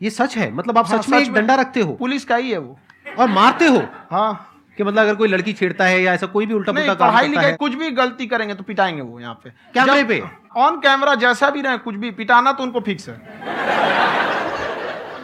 ये 0.00 0.10
सच 0.10 0.36
है 0.36 0.50
मतलब 0.54 0.78
आप 0.78 0.88
हाँ, 0.88 0.98
सच 0.98 1.08
में 1.08 1.18
एक 1.18 1.32
डंडा 1.32 1.54
रखते 1.54 1.80
हो। 1.80 1.92
पुलिस 1.92 2.24
का 2.24 2.36
ही 2.36 2.50
है 2.50 2.58
वो। 2.58 2.78
और 3.18 3.28
मारते 3.28 3.66
हो? 3.66 3.82
हाँ। 4.10 4.46
कि 4.78 4.84
मतलब 4.84 4.98
अगर 4.98 5.14
कोई 5.14 5.28
लड़की 5.28 5.52
छेड़ता 5.52 5.84
है 5.84 6.00
या 6.02 6.12
ऐसा 6.14 6.26
कोई 6.26 6.46
भी 6.46 6.54
उल्टा 6.54 6.72
पुल्टा 6.72 6.94
काम 6.94 7.16
करता 7.16 7.40
है। 7.40 7.52
कुछ 7.56 7.74
भी 7.74 7.90
गलती 7.90 8.26
करेंगे 8.26 8.54
तो 8.54 8.62
पिटाएँगे 8.64 9.02
वो 9.02 9.20
यहाँ 9.20 9.34
पे। 9.44 9.50
कैमरे 9.74 10.04
पे? 10.04 10.22
ऑन 10.56 10.76
कैमरा 10.80 11.14
जैसा 11.16 11.50
भी 11.50 11.62
रहे 11.62 11.78
कुछ 11.78 11.94
भी 11.94 12.10
पिटाना 12.10 12.52
तो 12.52 12.62
उनको 12.62 12.80
फिक्स 12.80 13.08
है। 13.08 13.14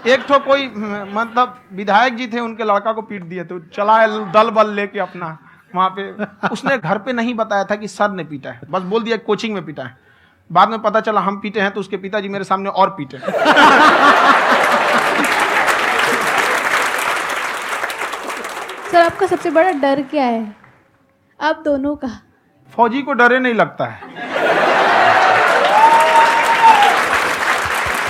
एक 0.06 0.26
तो 0.26 0.38
कोई 0.38 0.66
मतलब 0.66 1.60
विधायक 1.72 2.16
जी 2.16 2.26
थे 2.26 2.40
उनके 2.40 2.64
लड़का 2.64 2.92
को 2.92 3.02
पीट 3.02 3.22
दिए 3.22 3.44
तो 3.44 3.58
चला 3.74 4.06
दल 4.32 4.50
बल 4.50 4.72
लेके 4.74 4.98
अपना 4.98 5.36
वहाँ 5.74 5.88
पे। 5.96 6.48
उसने 6.48 6.76
घर 6.78 6.98
पे 6.98 7.12
नहीं 7.12 7.34
बताया 7.34 7.64
था 7.64 7.76
कि 7.76 7.88
सर 7.88 8.10
ने 8.10 8.24
पीटा 8.24 8.50
है। 8.50 8.60
बस 8.70 8.82
बोल 8.82 9.02
दिया 9.02 9.16
कोचिंग 9.26 9.54
में 9.54 9.64
पीटा 9.66 9.82
है। 9.82 9.98
बाद 10.50 10.68
में 10.70 10.78
पता 10.82 11.00
चला 11.00 11.20
हम 11.20 11.38
पीटे 11.40 11.60
हैं 11.60 11.70
तो 11.70 11.80
उसके 11.80 11.96
पिताजी 11.96 12.28
मेरे 12.28 12.44
सामने 12.44 12.70
और 12.70 12.90
पीटे 12.90 13.16
सर 18.96 19.02
आपका 19.02 19.26
सबसे 19.26 19.50
बड़ा 19.50 19.70
डर 19.80 20.00
क्या 20.10 20.24
है? 20.24 20.44
आप 21.40 21.60
दोनों 21.64 21.94
का। 21.96 22.08
फौजी 22.76 23.02
को 23.02 23.12
डरे 23.12 23.38
नहीं 23.38 23.54
लगता 23.54 23.84
है। 23.86 24.00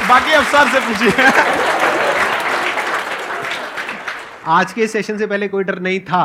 बाकी 0.08 0.32
अफसर 0.32 0.68
से 0.72 0.80
पूछिए। 0.80 1.26
आज 4.58 4.72
के 4.72 4.86
सेशन 4.86 5.18
से 5.18 5.26
पहले 5.26 5.48
कोई 5.48 5.64
डर 5.64 5.78
नहीं 5.78 6.00
था 6.10 6.22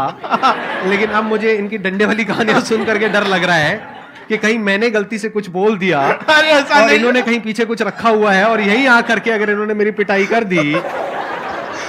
लेकिन 0.87 1.09
अब 1.09 1.23
मुझे 1.23 1.53
इनकी 1.53 1.77
डंडे 1.87 2.05
वाली 2.05 2.25
कहानियाँ 2.25 2.61
सुन 2.69 2.85
करके 2.85 3.09
डर 3.09 3.27
लग 3.27 3.43
रहा 3.43 3.55
है 3.55 3.75
कि 4.27 4.37
कहीं 4.37 4.59
मैंने 4.69 4.89
गलती 4.89 5.17
से 5.19 5.29
कुछ 5.29 5.49
बोल 5.49 5.77
दिया 5.77 6.01
और 6.01 6.91
इन्होंने 6.93 7.21
कहीं 7.21 7.39
पीछे 7.41 7.65
कुछ 7.65 7.81
रखा 7.81 8.09
हुआ 8.09 8.31
है 8.33 8.45
और 8.49 8.61
यहीं 8.61 8.87
आ 8.87 9.01
करके 9.09 9.31
अगर 9.31 9.49
इन्होंने 9.49 9.73
मेरी 9.73 9.91
पिटाई 10.01 10.25
कर 10.25 10.43
दी 10.53 10.75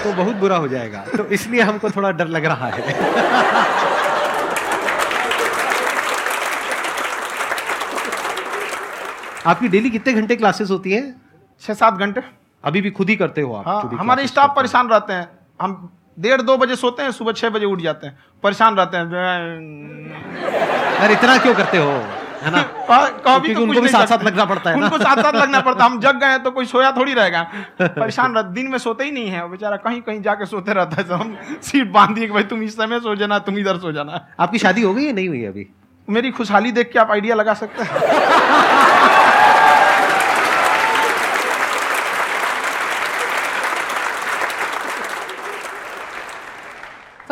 तो 0.04 0.12
बहुत 0.12 0.36
बुरा 0.36 0.56
हो 0.56 0.68
जाएगा। 0.68 1.04
तो 1.16 1.24
इसलिए 1.34 1.62
हमको 1.62 1.90
थोड़ा 1.90 2.10
डर 2.10 2.26
लग 2.28 2.44
रहा 2.44 2.68
है। 2.68 2.94
आपकी 9.46 9.68
डेली 9.68 9.90
कितने 9.90 10.12
घंटे 10.12 10.36
क्लासेस 10.36 10.70
होती 10.70 10.92
हैं? 10.92 11.14
छह 11.62 11.74
सात 11.74 11.94
घंटे। 11.94 12.20
अभी 12.64 12.80
भी 12.80 12.90
खुद 12.90 13.08
ही 13.08 13.16
करते 13.16 13.40
हो 13.40 13.54
आप 13.54 13.68
हाँ 13.68 13.98
हमारे 13.98 14.26
स्टाफ 14.26 14.54
परेशान 14.56 14.88
रहते 14.88 15.12
हैं। 15.12 15.28
हम 15.60 15.90
डेढ़ 16.18 16.40
दो 16.42 16.56
बजे 16.56 16.76
सोते 16.76 17.02
हैं 17.02 17.10
सुबह 17.12 17.32
छह 17.32 17.48
बजे 17.50 17.66
उठ 17.66 17.80
जाते 17.80 18.06
हैं। 18.06 18.18
परेशान 18.42 18.76
रहते 18.76 18.96
हैं। 18.96 19.06
यार 21.00 21.12
इतना 21.12 21.36
क्यों 21.38 21.54
करते 21.54 21.78
हो? 21.78 21.92
है 22.42 22.50
ना? 22.50 22.62
कॉपी 23.24 23.54
तो 23.54 23.62
उनको 23.62 23.80
भी 23.80 23.88
साथ 23.88 24.06
साथ 24.06 24.24
लगना 24.24 24.44
पड़ता 24.44 24.70
है 24.70 24.76
उनको 24.76 24.98
साथ 24.98 25.22
साथ 25.22 25.34
लगना 25.34 25.60
पड़ता 25.60 25.84
है। 25.84 25.90
हम 25.90 26.00
जग 26.00 26.16
गए 26.16 26.38
तो 26.38 26.50
कोई 26.50 26.66
सोया 26.66 26.90
थोड़ी 26.92 27.14
रहेगा। 27.14 27.42
परेशान 27.80 28.34
रह 28.34 28.42
दिन 28.42 28.68
में 28.68 28.78
सोते 28.78 29.04
ही 29.04 29.10
नहीं 29.10 29.28
है। 29.28 29.48
बेचारा 29.50 29.76
कहीं 29.76 30.00
कहीं 30.00 30.22
जाके 30.22 30.46
सोते 30.46 30.72
रहता 30.72 31.02
है। 31.02 31.18
हम 31.18 31.36
सीट 31.62 31.90
बाँध 31.92 32.14
दिए 32.14 32.28
भाई 32.28 32.42
तुम 32.44 32.62
इस 32.62 32.76
समय 32.76 33.00
सो 33.00 33.14
जाना 33.14 33.38
तुम 33.38 33.58
इधर 33.58 33.78
सो 33.78 33.92
जाना। 33.92 34.26
आपकी 34.40 34.58
शादी 34.58 34.82
हो 34.82 34.94
गई 34.94 35.04
है 35.04 35.12
नहीं 35.12 35.28
हुई 35.28 35.44
अभी? 35.44 35.66
मेरी 36.08 36.30
खुशहाली 36.30 36.72
देख 36.72 36.90
के 36.92 36.98
आप 36.98 37.10
आइडिया 37.10 37.34
लगा 37.34 37.54
सकते 37.54 37.82
हैं। 37.82 38.90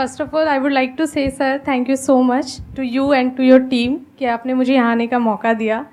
First 0.00 0.20
of 0.22 0.36
all 0.36 0.48
I 0.48 0.58
would 0.58 0.72
like 0.72 0.94
to 0.98 1.06
say 1.06 1.28
sir 1.30 1.58
thank 1.66 1.88
you 1.90 1.96
so 1.98 2.20
much 2.24 2.56
to 2.76 2.82
you 2.82 3.12
and 3.12 3.36
to 3.36 3.42
your 3.42 3.62
team 3.62 3.96
कि 4.18 4.24
आपने 4.26 4.54
मुझे 4.54 4.74
यहाँ 4.74 4.90
आने 4.90 5.06
का 5.06 5.18
मौका 5.18 5.52
दिया। 5.54 5.84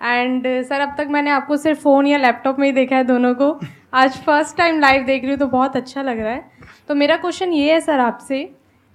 एंड 0.00 0.46
सर 0.64 0.80
अब 0.80 0.94
तक 0.98 1.08
मैंने 1.10 1.30
आपको 1.30 1.56
सिर्फ़ 1.56 1.80
फ़ोन 1.80 2.06
या 2.06 2.18
लैपटॉप 2.18 2.58
में 2.58 2.66
ही 2.66 2.72
देखा 2.72 2.96
है 2.96 3.04
दोनों 3.04 3.34
को। 3.34 3.48
आज 3.94 4.18
फ़र्स्ट 4.26 4.56
टाइम 4.56 4.78
लाइव 4.80 5.04
देख 5.04 5.22
रही 5.22 5.30
हूँ 5.30 5.38
तो 5.38 5.46
बहुत 5.48 5.76
अच्छा 5.76 6.02
लग 6.02 6.20
रहा 6.20 6.32
है। 6.32 6.44
तो 6.88 6.94
मेरा 6.94 7.16
क्वेश्चन 7.16 7.52
ये 7.52 7.72
है 7.72 7.80
सर 7.80 8.00
आपसे, 8.00 8.48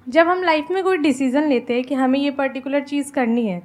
जब 0.07 0.27
हम 0.27 0.43
लाइफ 0.43 0.71
में 0.71 0.83
कोई 0.83 0.97
डिसीज़न 0.99 1.47
लेते 1.49 1.73
हैं 1.73 1.83
कि 1.83 1.95
हमें 1.95 2.19
ये 2.19 2.31
पर्टिकुलर 2.31 2.83
चीज़ 2.83 3.11
करनी 3.13 3.45
है, 3.47 3.61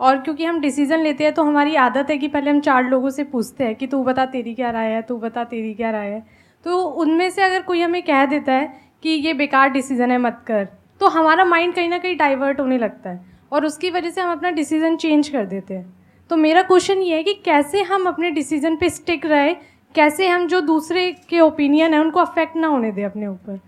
और 0.00 0.18
क्योंकि 0.18 0.44
हम 0.44 0.60
डिसीज़न 0.60 1.00
लेते 1.00 1.24
हैं 1.24 1.34
तो 1.34 1.44
हमारी 1.44 1.76
आदत 1.78 2.10
है 2.10 2.18
कि 2.18 2.28
पहले 2.28 2.50
हम 2.50 2.60
चार 2.62 2.84
लोगों 2.84 3.10
से 3.10 3.24
पूछते 3.26 3.64
हैं 3.64 3.74
कि 3.74 3.86
तू 3.86 4.02
बता 4.04 4.26
तेरी 4.26 4.54
क्या 4.54 4.70
राय 4.70 4.90
है, 4.90 5.02
तू 5.02 5.18
बता 5.18 5.44
तेरी 5.46 5.74
क्या 5.74 5.90
राय 5.90 6.10
है। 6.10 6.26
तो 6.64 6.82
उनमें 6.82 7.30
से 7.30 7.42
अगर 7.42 7.62
कोई 7.62 7.80
हमें 7.80 8.02
कह 8.02 8.24
देता 8.26 8.52
है 8.52 8.86
कि 9.02 9.08
ये 9.08 9.32
बेकार 9.34 9.68
डिसीज़न 9.68 10.10
है, 10.10 10.18
मत 10.18 10.42
कर। 10.46 10.64
तो 11.00 11.08
हमारा 11.08 11.44
माइंड 11.44 11.74
कहीं 11.74 11.88
ना 11.88 11.98
कहीं 11.98 12.16
डाइवर्ट 12.16 12.60
होने 12.60 12.78
लगता 12.78 13.10
है 13.10 13.36
और 13.52 13.64
उसकी 13.66 13.90
वजह 13.90 14.10
से 14.10 14.20
हम 14.20 14.32
अपना 14.32 14.50
डिसीज़न 14.50 14.96
चेंज 14.96 15.28
कर 15.28 15.44
देते 15.46 15.74
हैं। 15.74 15.96
तो 16.30 16.36
मेरा 16.36 16.62
क्वेश्चन 16.62 16.98
ये 16.98 17.16
है 17.16 17.22
कि 17.22 17.34
कैसे 17.44 17.82
हम 17.82 18.06
अपने 18.06 18.30
डिसीज़न 18.30 18.76
पे 18.76 18.88
स्टिक 18.90 19.26
रहे, 19.26 19.54
कैसे 19.94 20.28
हम 20.28 20.46
जो 20.46 20.60
दूसरे 20.62 21.10
के 21.28 21.40
ओपिनियन 21.40 21.94
है, 21.94 22.00
उनको 22.00 22.20
अफेक्ट 22.20 22.56
ना 22.56 22.66
होने 22.66 22.90
दें 22.92 23.04
अपने 23.04 23.26
ऊपर? 23.26 23.60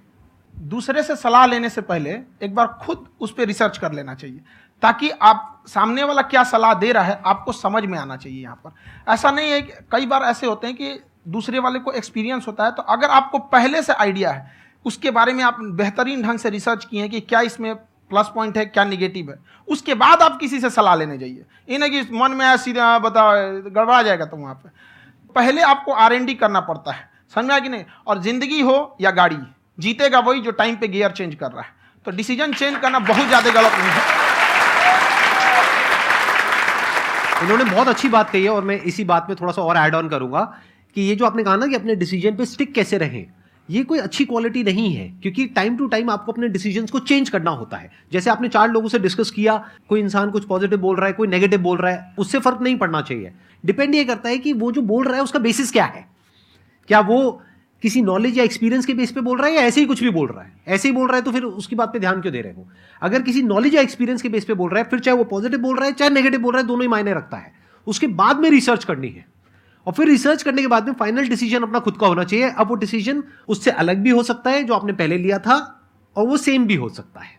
दूसरे 0.56 1.02
से 1.02 1.16
सलाह 1.16 1.46
लेने 1.46 1.68
से 1.68 1.80
पहले 1.82 2.10
एक 2.42 2.54
बार 2.54 2.66
खुद 2.82 3.06
उस 3.20 3.32
पर 3.32 3.46
रिसर्च 3.46 3.78
कर 3.78 3.92
लेना 3.92 4.14
चाहिए, 4.14 4.40
ताकि 4.82 5.10
आप 5.10 5.64
सामने 5.68 6.04
वाला 6.04 6.22
क्या 6.24 6.42
सलाह 6.44 6.74
दे 6.74 6.92
रहा 6.92 7.04
है, 7.04 7.20
आपको 7.24 7.52
समझ 7.52 7.84
में 7.84 7.98
आना 7.98 8.16
चाहिए 8.16 8.42
यहाँ 8.42 8.60
पर। 8.64 9.12
ऐसा 9.12 9.30
नहीं 9.30 9.50
है 9.50 9.60
कई 9.92 10.06
बार 10.06 10.22
ऐसे 10.22 10.46
होते 10.46 10.66
हैं 10.66 10.76
कि 10.76 10.98
दूसरे 11.28 11.58
वाले 11.58 11.78
को 11.78 11.92
एक्सपीरियंस 11.92 12.46
होता 12.48 12.64
है 12.64 12.72
तो 12.72 12.82
अगर 12.84 13.10
आपको 13.10 13.38
पहले 13.38 13.82
से 13.82 13.92
आइडिया 13.94 14.30
है 14.30 14.58
उसके 14.84 15.10
बारे 15.10 15.32
में 15.32 15.42
आप 15.44 15.56
बेहतरीन 15.60 16.22
ढंग 16.22 16.38
से 16.38 16.50
रिसर्च 16.50 16.84
किए 16.84 17.00
हैं 17.00 17.10
कि 17.10 17.20
क्या 17.22 17.40
इसमें 17.42 17.74
प्लस 17.74 18.30
पॉइंट 18.34 18.56
है 18.58 18.64
क्या 18.66 18.84
निगेटिव 18.84 19.30
है। 19.30 19.36
उसके 19.68 19.94
बाद 19.96 20.22
आप 20.22 20.38
किसी 20.38 20.60
से 20.60 20.70
सलाह 20.70 20.94
लेने 20.94 21.18
जाइए। 21.18 21.44
ये 21.68 21.78
नहीं 21.78 21.90
कि 21.92 22.14
मन 22.14 22.30
में 22.30 22.44
आया 22.46 22.56
सीधे 22.58 22.80
हाँ, 22.80 23.00
बता 23.00 23.32
गड़बड़ा 23.60 24.02
जाएगा 24.02 24.24
तो 24.24 24.36
वहाँ 24.36 24.54
पर 24.54 24.70
पहले 25.36 25.62
आपको 25.62 25.92
आर 25.94 26.18
करना 26.34 26.60
पड़ता 26.62 26.92
है 26.92 27.08
समझ 27.34 27.44
में 27.46 27.62
कि 27.62 27.68
नहीं? 27.68 27.84
और 28.06 28.22
ज़िंदगी 28.22 28.60
हो 28.60 28.96
या 29.00 29.10
गाड़ी 29.12 29.36
जीतेगा 29.78 30.18
वही 30.20 30.40
जो 30.40 30.50
टाइम 30.52 30.76
पे 30.76 30.88
गियर 30.88 31.10
चेंज 31.12 31.34
कर 31.34 31.50
रहा 31.52 31.62
है। 31.62 31.78
तो 32.06 32.10
डिसीज़न 32.10 32.52
चेंज 32.52 32.78
करना 32.78 32.98
बहुत 33.00 33.26
ज़्यादा 33.26 33.50
गलत 33.52 33.72
नहीं 33.72 33.90
है। 33.90 34.18
इन्होंने 37.42 37.64
बहुत 37.64 37.88
अच्छी 37.88 38.08
बात 38.08 38.30
कही 38.30 38.44
है 38.44 38.50
और 38.50 38.64
मैं 38.64 38.80
इसी 38.82 39.04
बात 39.04 39.26
में 39.28 39.36
थोड़ा 39.40 39.52
सा 39.52 39.62
और 39.62 39.76
ऐड 39.76 39.94
ऑन 39.94 40.08
करूँगा 40.08 40.40
कि 40.96 41.00
ये 41.00 41.14
जो 41.16 41.26
आपने 41.26 41.44
कहा 41.44 41.56
ना 41.56 41.66
कि 41.66 41.74
अपने 41.74 41.94
डिसीज़न 41.96 42.36
पे 42.36 42.46
स्टिक 42.46 42.74
कैसे 42.74 42.98
रहें 42.98 43.26
ये 43.70 43.82
कोई 43.84 43.98
अच्छी 43.98 44.24
क्वालिटी 44.24 44.62
नहीं 44.64 44.92
है, 44.94 45.08
क्योंकि 45.22 45.46
टाइम 45.46 45.76
टू 45.76 45.86
टाइम 45.86 46.10
आपको 46.10 46.32
अपने 46.32 46.48
डिसीज़न 46.48 46.86
को 46.86 46.98
चेंज 46.98 47.28
करना 47.28 47.50
होता 47.50 47.76
है। 47.76 47.90
जैसे 48.12 48.30
आपने 48.30 48.48
चार 48.48 48.70
लोगों 48.70 48.88
से 48.88 48.98
डिस्कस 48.98 49.30
किया, 49.30 49.64
कोई 49.88 50.00
इंसान 50.00 50.30
कुछ 50.30 50.44
पॉजिटिव 50.44 50.78
बोल 50.78 50.96
रहा 50.96 51.06
है, 51.06 51.12
कोई 51.12 51.28
नेगेटिव 51.28 51.60
बोल 51.60 51.78
रहा 51.78 51.92
है, 51.92 52.14
उससे 52.18 52.38
फ़र्क 52.38 52.58
नहीं 52.62 52.76
पड़ना 52.76 53.00
चाहिए। 53.00 53.32
डिपेंड 53.66 53.94
ये 53.94 54.04
करता 54.04 54.28
है 54.28 54.38
कि 54.38 54.52
वो 54.52 54.72
जो 54.72 54.82
बोल 54.82 55.04
रहा 55.04 55.16
है, 55.16 55.22
उसका 55.22 55.38
बेसिस 55.38 55.72
क्या 55.72 55.84
है? 55.84 56.08
क्या 56.88 57.00
वो 57.00 57.42
किसी 57.82 58.02
नॉलेज 58.02 58.38
या 58.38 58.44
एक्सपीरियंस 58.44 58.86
के 58.86 58.94
बेस 58.94 59.12
पे 59.12 59.20
बोल 59.20 59.38
रहा 59.38 59.46
है 59.46 59.54
या 59.54 59.62
ऐसे 59.62 59.80
ही 59.80 59.86
कुछ 59.86 60.02
भी 60.02 60.10
बोल 60.10 60.28
रहा 60.28 60.42
है? 60.42 60.52
ऐसे 60.68 60.88
ही 60.88 60.94
बोल 60.94 61.08
रहा 61.08 61.16
है 61.16 61.22
तो 61.22 61.32
फिर 61.32 61.42
उसकी 61.42 61.76
बात 61.76 61.88
पे 61.88 61.98
ध्यान 61.98 62.20
क्यों 62.20 62.32
दे 62.32 62.40
रहे 62.40 62.52
हो? 62.52 62.68
अगर 63.02 63.22
किसी 63.22 63.42
नॉलेज 63.42 63.74
या 63.74 63.82
एक्सपीरियंस 63.82 64.22
के 64.22 64.28
बेस 64.28 64.44
पे 64.44 64.54
बोल 64.54 64.70
रहा 64.70 64.82
है, 64.82 64.88
फिर 64.90 65.00
चाहे 65.00 65.16
वो 65.16 65.24
पॉजिटिव 65.24 65.60
बोल 65.60 65.76
रहा 65.76 65.86
है, 65.86 65.92
चाहे 65.92 66.10
नेगेटिव 66.10 66.40
बोल 66.40 66.52
रहा 66.52 66.62
है, 66.62 66.68
दोनों 66.68 66.82
ही 66.82 66.88
मायने 66.88 67.14
रखता 67.14 67.36
है। 67.36 67.52
उसके 67.86 68.06
बाद 68.06 68.40
में 68.40 68.50
रिसर्च 68.50 68.84
करनी 68.84 69.08
है। 69.08 69.29
और 69.86 69.92
फिर 69.92 70.06
रिसर्च 70.06 70.42
करने 70.42 70.62
के 70.62 70.68
बाद 70.68 70.86
में 70.86 70.94
फाइनल 70.94 71.28
डिसीज़न 71.28 71.62
अपना 71.62 71.78
खुद 71.80 71.96
का 71.96 72.06
होना 72.06 72.24
चाहिए। 72.24 72.50
अब 72.50 72.68
वो 72.68 72.74
डिसीज़न 72.76 73.22
उससे 73.48 73.70
अलग 73.72 73.98
भी 73.98 74.10
हो 74.10 74.22
सकता 74.22 74.50
है 74.50 74.62
जो 74.64 74.74
आपने 74.74 74.92
पहले 74.94 75.18
लिया 75.18 75.38
था 75.40 75.56
और 76.16 76.26
वो 76.26 76.36
सेम 76.38 76.66
भी 76.66 76.74
हो 76.74 76.88
सकता 76.90 77.20
है। 77.20 77.38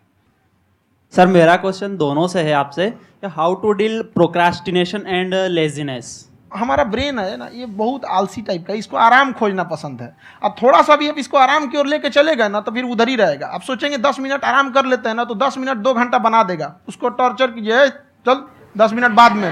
सर 1.14 1.28
मेरा 1.28 1.56
क्वेश्चन 1.58 1.96
दोनों 1.98 2.28
से 2.28 2.42
है 2.42 2.54
आपसे 2.56 2.94
how 3.28 3.56
to 3.56 3.72
deal 3.74 4.02
procrastination 4.14 5.04
and 5.08 5.34
laziness 5.34 6.28
हमारा 6.52 6.84
ब्रेन 6.86 7.20
है 7.20 7.36
ना 7.38 7.50
ये 7.54 7.66
बहुत 7.66 8.06
आलसी 8.12 8.42
टाइप 8.42 8.66
का 8.68 8.74
इसको 8.74 8.98
आराम 8.98 9.32
खोजना 9.34 9.64
पसंद 9.66 10.02
है। 10.02 10.16
अब 10.42 10.56
थोड़ा 10.62 10.82
सा 10.82 10.96
भी 10.96 11.08
अब 11.10 11.18
इसको 11.18 11.38
आराम 11.38 11.68
की 11.68 11.78
ओर 11.78 11.88
लेके 11.88 12.10
चले 12.10 12.36
गए 12.36 12.50
ना 12.50 12.62
तो 12.62 12.72
फिर 12.72 12.84
उधर 12.86 13.10
ही 13.10 13.16
रहेगा। 13.16 13.48
आप 13.48 13.62
सोचेंगे 13.62 13.98
दस 14.00 14.20
मिनट 14.20 14.44
आराम 14.46 14.72
कर 14.72 14.86
लेते 14.86 15.10
हैं 15.10 15.16
ना 15.16 15.24
तो 15.26 15.36
दस 15.38 15.58
मिनट 15.58 15.78
दो 15.80 15.94
घंटा 15.94 16.18
बना 16.20 16.44
देगा। 16.44 16.76
उसको 16.88 17.10
टॉर्चर 17.12 17.52
कीजिए 17.52 17.88
चल 17.90 18.44
दस 18.76 18.94
मिनट 18.94 19.12
बाद 19.14 19.34
में। 19.34 19.52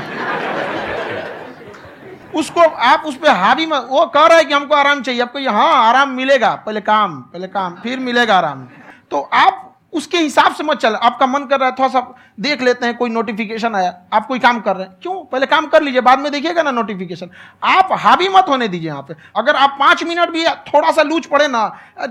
उसको 2.40 2.62
आप 2.62 3.04
उस 3.06 3.16
पर 3.18 3.30
हावी 3.30 3.66
में 3.66 3.78
वो 3.80 4.06
कह 4.08 4.26
रहा 4.26 4.38
है 4.38 4.46
कि 4.46 4.54
हमको 4.54 4.76
आराम 4.76 5.02
चाहिए। 5.02 5.22
आपको 5.22 5.40
हाँ 5.52 5.88
आराम 5.88 6.10
मिलेगा, 6.12 6.54
पहले 6.56 6.82
काम 6.82 7.20
पहले 7.24 7.48
काम, 7.50 7.76
फिर 7.76 8.00
मिलेगा 8.02 8.38
आराम। 8.38 8.68
तो 9.12 9.22
आप 9.22 9.66
उसके 9.94 10.18
हिसाब 10.18 10.54
से 10.56 10.64
मत 10.64 10.78
चल, 10.78 10.96
आपका 10.96 11.26
मन 11.28 11.46
कर 11.46 11.60
रहा 11.60 11.70
है, 11.70 11.76
थोड़ा 11.76 11.88
सा 11.90 12.16
देख 12.40 12.62
लेते 12.62 12.86
हैं, 12.86 12.96
कोई 12.98 13.10
नोटिफिकेशन 13.10 13.76
आया, 13.76 13.94
आप 14.14 14.28
कोई 14.28 14.40
काम 14.40 14.60
कर 14.60 14.76
रहे 14.76 14.86
हैं। 14.86 14.96
क्यों? 15.02 15.14
पहले 15.24 15.46
काम 15.46 15.68
कर 15.68 15.82
लीजिए, 15.82 16.02
बाद 16.02 16.20
में 16.20 16.32
देखिएगा 16.32 16.64
ना 16.64 16.72
नोटिफिकेशन 16.72 17.30
आप 17.64 17.90
हावी 17.94 18.30
मत 18.30 18.46
होने 18.50 18.68
दीजिए 18.68 18.90
यहाँ 18.90 19.02
पे। 19.02 19.16
अगर 19.36 19.56
आप 19.56 19.76
पाँच 19.80 20.04
मिनट 20.04 20.30
भी 20.30 20.46
थोड़ा 20.68 20.92
सा 20.92 21.04
लूज 21.04 21.26
पड़े 21.26 21.48
ना, 21.48 21.68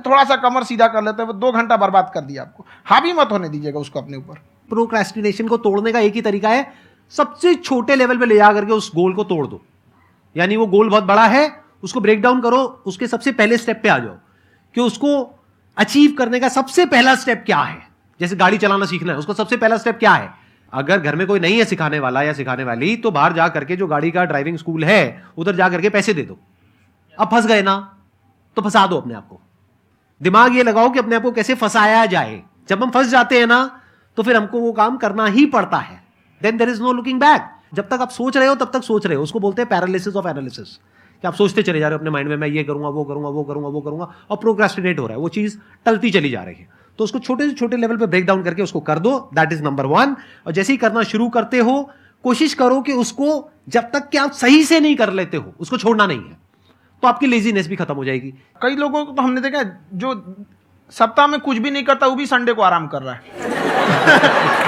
थोड़ा 0.06 0.24
सा 0.24 0.36
कमर 0.38 0.64
सीधा 0.64 0.88
कर 0.88 1.04
लेते 1.04 1.22
हैं 1.22 1.38
दो 1.40 1.52
घंटा 1.52 1.76
बर्बाद 1.76 2.10
कर 2.14 2.20
दिया 2.20 2.42
आपको। 2.42 2.66
हावी 2.86 3.12
मत 3.12 3.32
होने 3.32 3.48
दीजिएगा 3.48 3.78
उसको 3.78 4.00
अपने 4.00 4.16
ऊपर। 4.16 4.42
प्रोक्रेस्टिनेशन 4.70 5.48
को 5.48 5.56
तोड़ने 5.58 5.92
का 5.92 6.00
एक 6.00 6.14
ही 6.14 6.22
तरीका 6.22 6.48
है, 6.48 6.72
सबसे 7.12 7.54
छोटे 7.54 7.96
लेवल 7.96 8.18
पे 8.18 8.26
ले 8.26 8.36
जा 8.36 8.52
करके 8.52 8.72
उस 8.72 8.90
गोल 8.94 9.14
को 9.14 9.24
तोड़ 9.24 9.46
दो। 9.46 9.60
यानी 10.36 10.56
वो 10.56 10.66
गोल 10.66 10.88
बहुत 10.90 11.04
बड़ा 11.04 11.26
है, 11.26 11.50
उसको 11.82 12.00
ब्रेक 12.00 12.22
डाउन 12.22 12.40
करो, 12.40 12.62
उसके 12.86 13.06
सबसे 13.06 13.32
पहले 13.32 13.58
स्टेप 13.58 13.80
पे 13.82 13.88
आ 13.88 13.98
जाओ 13.98 14.16
कि 14.74 14.80
उसको 14.80 15.40
अचीव 15.76 16.14
करने 16.18 16.40
का 16.40 16.48
सबसे 16.48 16.86
पहला 16.86 17.14
स्टेप 17.14 17.42
क्या 17.46 17.60
है। 17.60 17.86
जैसे 18.20 18.36
गाड़ी 18.36 18.58
चलाना 18.58 18.86
सीखना 18.86 19.12
है, 19.12 19.18
उसका 19.18 19.34
सबसे 19.34 19.56
पहला 19.56 19.76
स्टेप 19.76 19.98
क्या 19.98 20.12
है? 20.12 20.30
अगर 20.72 21.00
घर 21.00 21.16
में 21.16 21.26
कोई 21.26 21.40
नहीं 21.40 21.58
है 21.58 21.64
सिखाने 21.64 21.98
वाला 22.00 22.22
या 22.22 22.32
सिखाने 22.32 22.64
वाली 22.64 22.96
तो 22.96 23.10
बाहर 23.10 23.32
जा 23.32 23.48
करके 23.48 23.76
जो 23.76 23.86
गाड़ी 23.86 24.10
का 24.10 24.24
ड्राइविंग 24.24 24.56
स्कूल 24.58 24.84
है, 24.84 25.24
उधर 25.38 25.56
जा 25.56 25.68
करके 25.68 25.90
पैसे 25.90 26.14
दे 26.14 26.22
दो। 26.22 26.38
अब 27.18 27.30
फंस 27.30 27.46
गए 27.46 27.62
ना 27.62 27.76
तो 28.56 28.62
फंसा 28.62 28.86
दो 28.86 28.96
अपने 28.96 29.14
आप 29.14 29.28
को। 29.28 29.40
दिमाग 30.20 30.56
ये 30.56 30.62
लगाओ 30.62 30.90
कि 30.90 30.98
अपने 30.98 31.16
आप 31.16 31.22
को 31.22 31.32
कैसे 31.32 31.54
फंसाया 31.54 32.04
जाए। 32.06 32.42
जब 32.68 32.82
हम 32.82 32.90
फंस 32.90 33.06
जाते 33.06 33.38
हैं 33.38 33.46
ना 33.46 33.80
तो 34.16 34.22
फिर 34.22 34.36
हमको 34.36 34.60
वो 34.60 34.72
काम 34.72 34.96
करना 34.96 35.26
ही 35.26 35.46
पड़ता 35.46 35.78
है। 35.78 36.02
Then 36.42 36.56
there 36.56 36.68
is 36.68 36.82
no 36.82 36.92
looking 36.92 37.20
back 37.20 37.48
जब 37.72 37.88
तक 37.88 37.98
आप 38.00 38.10
सोच 38.10 38.36
रहे 38.36 38.48
हो 38.48 38.54
तब 38.54 38.70
तक 38.72 38.82
सोच 38.82 39.06
रहे 39.06 39.16
हो। 39.16 39.22
उसको 39.22 39.40
बोलते 39.40 39.62
हैं 39.62 39.68
पैरालिसिस 39.68 40.16
ऑफ़ 40.16 40.28
एनालिसिस 40.28 40.68
कि 41.22 41.28
आप 41.28 41.34
सोचते 41.34 41.62
चले 41.62 41.78
जा 41.78 41.88
रहे 41.88 41.94
हो 41.94 41.98
अपने 41.98 42.10
माइंड 42.10 42.28
में 42.28 42.36
मैं 42.36 42.48
ये 42.48 42.64
करूँगा 42.64 42.88
वो 42.88 43.04
करूँगा 43.04 43.28
वो 43.28 43.44
करूँगा 43.44 43.68
वो 43.68 43.80
करूँगा 43.80 44.08
और 44.30 44.36
प्रोग्रेस्टिनेट 44.36 44.98
हो 44.98 45.06
रहा 45.06 45.16
है। 45.16 45.20
वो 45.20 45.28
चीज़ 45.28 45.58
टलती 45.86 46.10
चली 46.10 46.30
जा 46.30 46.42
रही 46.42 46.54
है। 46.54 46.68
तो 46.98 47.04
उसको 47.04 47.18
छोटे 47.18 47.48
से 47.48 47.54
छोटे 47.54 47.76
लेवल 47.76 47.96
पे 47.96 48.06
ब्रेक 48.06 48.26
डाउन 48.26 48.42
करके 48.42 48.62
उसको 48.62 48.80
कर 48.80 48.98
दो। 48.98 49.18
दैट 49.34 49.52
इज़ 49.52 49.62
नंबर 49.62 49.86
वन 49.86 50.16
और 50.46 50.52
जैसे 50.52 50.72
ही 50.72 50.76
करना 50.78 51.02
शुरू 51.04 51.28
करते 51.28 51.58
हो 51.60 51.90
कोशिश 52.24 52.54
करो 52.54 52.80
कि 52.80 52.92
उसको 52.94 53.50
जब 53.68 53.90
तक 53.90 54.08
कि 54.08 54.18
आप 54.18 54.30
सही 54.32 54.64
से 54.64 54.80
नहीं 54.80 54.96
कर 54.96 55.12
लेते 55.12 55.36
हो 55.36 55.52
उसको 55.60 55.78
छोड़ना 55.78 56.06
नहीं 56.06 56.18
है 56.18 56.36
तो 57.02 57.08
आपकी 57.08 57.26
लेजीनेस 57.26 57.68
भी 57.68 57.76
खत्म 57.76 57.94
हो 57.94 58.04
जाएगी। 58.04 58.30
कई 58.62 58.76
लोगों 58.76 59.04
को 59.04 59.12
तो 59.12 59.22
हमने 59.22 59.40
देखा 59.40 59.62
जो 59.94 60.14
सप्ताह 60.92 61.26
में 61.26 61.38
कुछ 61.40 61.58
भी 61.58 61.70
नहीं 61.70 61.84
करता 61.84 62.06
वो 62.06 62.14
भी 62.16 62.26
संडे 62.26 62.52
को 62.52 62.62
आराम 62.62 62.86
कर 62.86 63.02
रहा 63.02 63.14
है। 63.14 64.66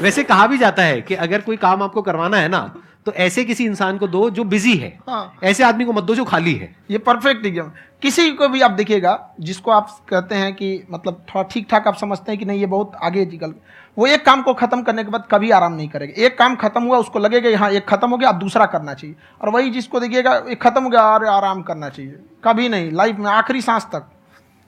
वैसे 0.00 0.22
कहा 0.24 0.46
भी 0.46 0.58
जाता 0.58 0.82
है 0.82 1.00
कि 1.00 1.14
अगर 1.16 1.40
कोई 1.40 1.56
काम 1.58 1.82
आपको 1.82 2.02
करवाना 2.02 2.36
है 2.36 2.48
ना 2.48 2.60
तो 3.06 3.12
ऐसे 3.14 3.44
किसी 3.44 3.64
इंसान 3.64 3.98
को 3.98 4.06
दो 4.08 4.28
जो 4.30 4.44
बिज़ी 4.44 4.76
है 4.76 4.88
हाँ। 5.08 5.38
ऐसे 5.42 5.64
आदमी 5.64 5.84
को 5.84 5.92
मत 5.92 6.04
दो 6.04 6.14
जो 6.14 6.24
खाली 6.24 6.52
है। 6.54 6.74
ये 6.90 6.98
परफेक्ट 7.00 7.46
एग्ज़ाम 7.46 7.70
किसी 8.02 8.30
को 8.32 8.48
भी 8.48 8.60
आप 8.60 8.70
देखिएगा 8.70 9.18
जिसको 9.40 9.70
आप 9.70 9.96
कहते 10.10 10.34
हैं 10.34 10.52
कि 10.54 10.68
मतलब 10.90 11.24
थोड़ा 11.28 11.42
ठीक 11.50 11.66
ठाक 11.70 11.88
आप 11.88 11.96
समझते 11.96 12.32
हैं 12.32 12.38
कि 12.38 12.44
नहीं 12.44 12.60
ये 12.60 12.66
बहुत 12.66 12.92
आगे 13.02 13.24
निकल 13.26 13.54
वो 13.96 14.06
एक 14.06 14.24
काम 14.26 14.42
को 14.42 14.54
खत्म 14.54 14.82
करने 14.82 15.04
के 15.04 15.10
बाद 15.10 15.24
कभी 15.30 15.50
आराम 15.50 15.72
नहीं 15.72 15.88
करेगा। 15.88 16.22
एक 16.26 16.38
काम 16.38 16.54
खत्म 16.56 16.82
हुआ 16.82 16.98
उसको 16.98 17.18
लगेगा 17.18 17.58
हाँ 17.58 17.70
एक 17.70 17.88
खत्म 17.88 18.10
हो 18.10 18.16
गया 18.16 18.28
अब 18.28 18.38
दूसरा 18.38 18.66
करना 18.66 18.94
चाहिए। 18.94 19.16
और 19.40 19.48
वही 19.48 19.70
जिसको 19.70 20.00
देखिएगा 20.00 20.34
एक 20.50 20.62
खत्म 20.62 20.82
हो 20.82 20.90
गया 20.90 21.02
और 21.04 21.24
आराम 21.26 21.62
करना 21.62 21.88
चाहिए। 21.88 22.18
कभी 22.44 22.68
नहीं 22.68 22.90
लाइफ 22.92 23.16
में 23.16 23.30
आखिरी 23.30 23.60
सांस 23.62 23.86
तक। 23.92 24.06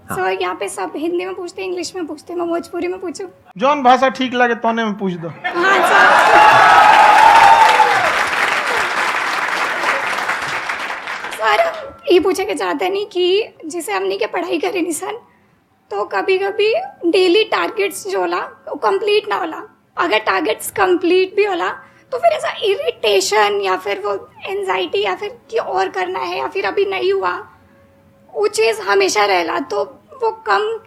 हाँ। 0.09 0.17
सर 0.17 0.39
यहाँ 0.43 0.55
पे 0.61 0.69
सब 0.69 0.93
हिंदी 0.97 1.25
में 1.25 1.35
पूछते 1.35 1.63
इंग्लिश 1.65 1.95
में 1.97 2.07
पूछते 2.07 2.35
मैं 2.35 2.47
भोजपुरी 2.49 2.89
में 2.89 2.99
पूछूँ। 3.01 3.29
जौन 3.59 3.83
भाषा 3.83 4.09
ठीक 4.19 4.35
लगे 4.35 4.55
तोने 4.65 4.85
में 4.85 4.95
पूछ 4.99 5.13
दो। 5.15 5.29
हाँ 5.29 5.79
सर 11.39 11.61
ये 12.13 12.19
पूछे 12.21 12.45
के 12.45 12.55
चाहते 12.55 12.89
नहीं 12.89 13.07
कि 13.07 13.55
जैसे 13.67 13.93
हमने 13.93 14.17
के 14.19 14.27
पढ़ाई 14.35 14.59
करी 14.59 14.83
नहीं 14.83 14.93
सर 14.93 15.21
तो 15.91 16.05
कभी 16.13 16.39
कभी 16.39 16.73
डेली 17.11 17.45
टारगेट्स 17.53 18.07
जो 18.09 18.21
होला 18.21 18.39
वो 18.69 18.75
कंप्लीट 18.85 19.29
ना 19.29 19.37
होला। 19.37 19.63
अगर 20.05 20.19
टारगेट्स 20.27 20.71
कंप्लीट 20.77 21.35
भी 21.37 21.45
होला 21.45 21.69
तो 22.13 22.19
फिर 22.19 22.33
ऐसा 22.33 22.51
इरिटेशन 22.65 23.61
या 23.65 23.77
फिर 23.85 24.01
वो 24.05 24.15
एनजाइटी 24.51 25.03
या 25.03 25.15
फिर 25.15 25.39
कि 25.51 25.59
और 25.59 25.89
करना 25.91 26.19
है 26.21 26.39
या 26.39 26.47
फिर 26.55 26.67
अभी 26.67 26.85
नहीं 26.87 27.13
हुआ 27.13 27.33
वो 28.35 28.49
चीज़ 28.49 28.81
हमेशा 28.81 29.25
रहेगा 29.25 29.61
तो 29.61 29.85
वो 30.23 30.31
कम 30.47 30.79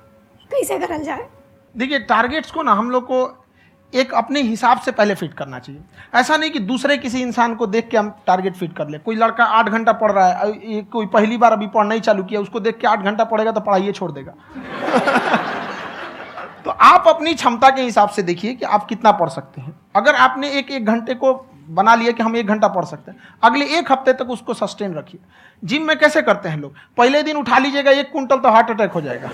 कैसे 0.51 0.79
करल 0.79 1.03
जाए? 1.03 1.27
देखिए 1.75 1.99
टारगेट्स 1.99 2.51
को 2.51 2.63
ना 2.63 2.71
हम 2.71 2.91
लोग 2.91 3.03
को 3.03 3.41
एक 3.93 4.13
अपने 4.13 4.41
हिसाब 4.41 4.79
से 4.79 4.91
पहले 4.91 5.15
फिट 5.15 5.33
करना 5.33 5.59
चाहिए। 5.59 5.81
ऐसा 6.15 6.37
नहीं 6.37 6.51
कि 6.51 6.61
दूसरे 6.61 6.97
किसी 6.97 7.21
इंसान 7.21 7.55
को 7.55 7.67
देख 7.67 7.89
के 7.89 7.97
हम 7.97 8.13
टारगेट 8.27 8.55
फिट 8.55 8.77
कर 8.77 8.89
ले। 8.89 8.97
कोई 8.97 9.15
लड़का 9.15 9.43
आठ 9.43 9.69
घंटा 9.69 9.93
पढ़ 9.93 10.11
रहा 10.11 10.27
है 10.27 10.81
कोई 10.91 11.05
पहली 11.05 11.37
बार 11.37 11.53
अभी 11.53 11.67
पढ़ना 11.67 11.93
ही 11.93 11.99
चालू 11.99 12.23
किया, 12.23 12.41
उसको 12.41 12.59
देख 12.59 12.77
के 12.77 12.87
आठ 12.87 12.99
घंटा 12.99 13.23
पढ़ेगा 13.23 13.51
तो 13.51 13.61
पढ़ाइए 13.61 13.91
छोड़ 13.91 14.11
देगा। 14.11 14.31
तो 16.65 16.71
आप 16.71 17.07
अपनी 17.07 17.33
क्षमता 17.33 17.69
के 17.69 17.81
हिसाब 17.81 18.09
से 18.09 18.23
देखिए 18.23 18.53
कि 18.53 18.65
आप 18.65 18.85
कितना 18.85 19.11
पढ़ 19.11 19.29
सकते 19.29 19.61
हैं। 19.61 19.79
अगर 19.95 20.15
आपने 20.17 20.51
एक 20.51 20.71
एक 20.71 20.85
घंटे 20.85 21.13
को 21.13 21.47
बना 21.69 21.95
लिया 21.95 22.11
कि 22.11 22.23
हम 22.23 22.37
एक 22.37 22.47
घंटा 22.47 22.67
पढ़ 22.67 22.85
सकते 22.85 23.11
हैं। 23.11 23.17
अगले 23.43 23.65
एक 23.65 23.91
हफ़्ते 23.91 24.13
तक 24.13 24.21
उसको 24.21 24.53
सस्टेन 24.53 24.93
रखिए। 24.93 25.21
जिम 25.63 25.83
में 25.83 25.99
कैसे 25.99 26.21
करते 26.21 26.49
हैं 26.49 26.57
लोग? 26.57 26.73
पहले 26.97 27.23
दिन 27.23 27.37
उठा 27.37 27.57
लीजिएगा, 27.57 27.91
एक 27.91 28.11
कुंटल 28.11 28.37
तो 28.37 28.49
हार्ट 28.49 28.69
अटैक 28.69 28.91
हो 28.91 29.01
जाएगा। 29.01 29.27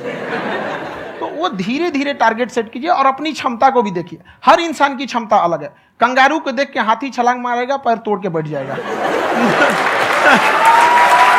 तो 1.19 1.27
वो 1.27 1.49
धीरे 1.49 1.91
धीरे 1.91 2.13
टारगेट 2.13 2.49
सेट 2.49 2.71
कीजिए 2.71 2.89
और 2.89 3.05
अपनी 3.05 3.31
क्षमता 3.31 3.69
को 3.69 3.81
भी 3.81 3.91
देखिए। 3.91 4.19
हर 4.45 4.59
इंसान 4.59 4.97
की 4.97 5.05
क्षमता 5.05 5.37
अलग 5.37 5.63
है। 5.63 5.73
कंगारू 5.99 6.39
को 6.39 6.51
देख 6.51 6.71
के 6.71 6.79
हाथी 6.79 7.09
छलांग 7.09 7.41
मारेगा, 7.41 7.77
पैर 7.77 7.97
तोड़ 7.97 8.19
के 8.19 8.29
बैठ 8.29 8.45
जाएगा। 8.45 8.75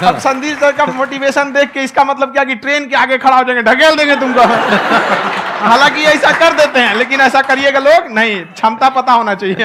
अब 0.08 0.18
संदीप 0.18 0.58
सर 0.58 0.72
का 0.72 0.84
मोटिवेशन 0.86 1.52
देख 1.52 1.70
के 1.70 1.80
इसका 1.80 2.04
मतलब 2.04 2.32
क्या 2.32 2.44
कि 2.44 2.54
ट्रेन 2.54 2.88
के 2.88 2.96
आगे 2.96 3.18
खड़ा 3.18 3.36
हो 3.36 3.44
जाएँगे, 3.44 3.62
ढकेल 3.62 3.96
देंगे 3.96 4.16
तुमको। 4.16 4.40
हालाँकि 5.64 6.02
ऐसा 6.02 6.30
कर 6.32 6.52
देते 6.56 6.80
हैं, 6.80 6.94
लेकिन 6.94 7.20
ऐसा 7.20 7.42
करिएगा 7.42 7.78
लोग, 7.78 8.06
नहीं, 8.14 8.44
क्षमता 8.44 8.88
पता 8.88 9.12
होना 9.12 9.34
चाहिए। 9.34 9.64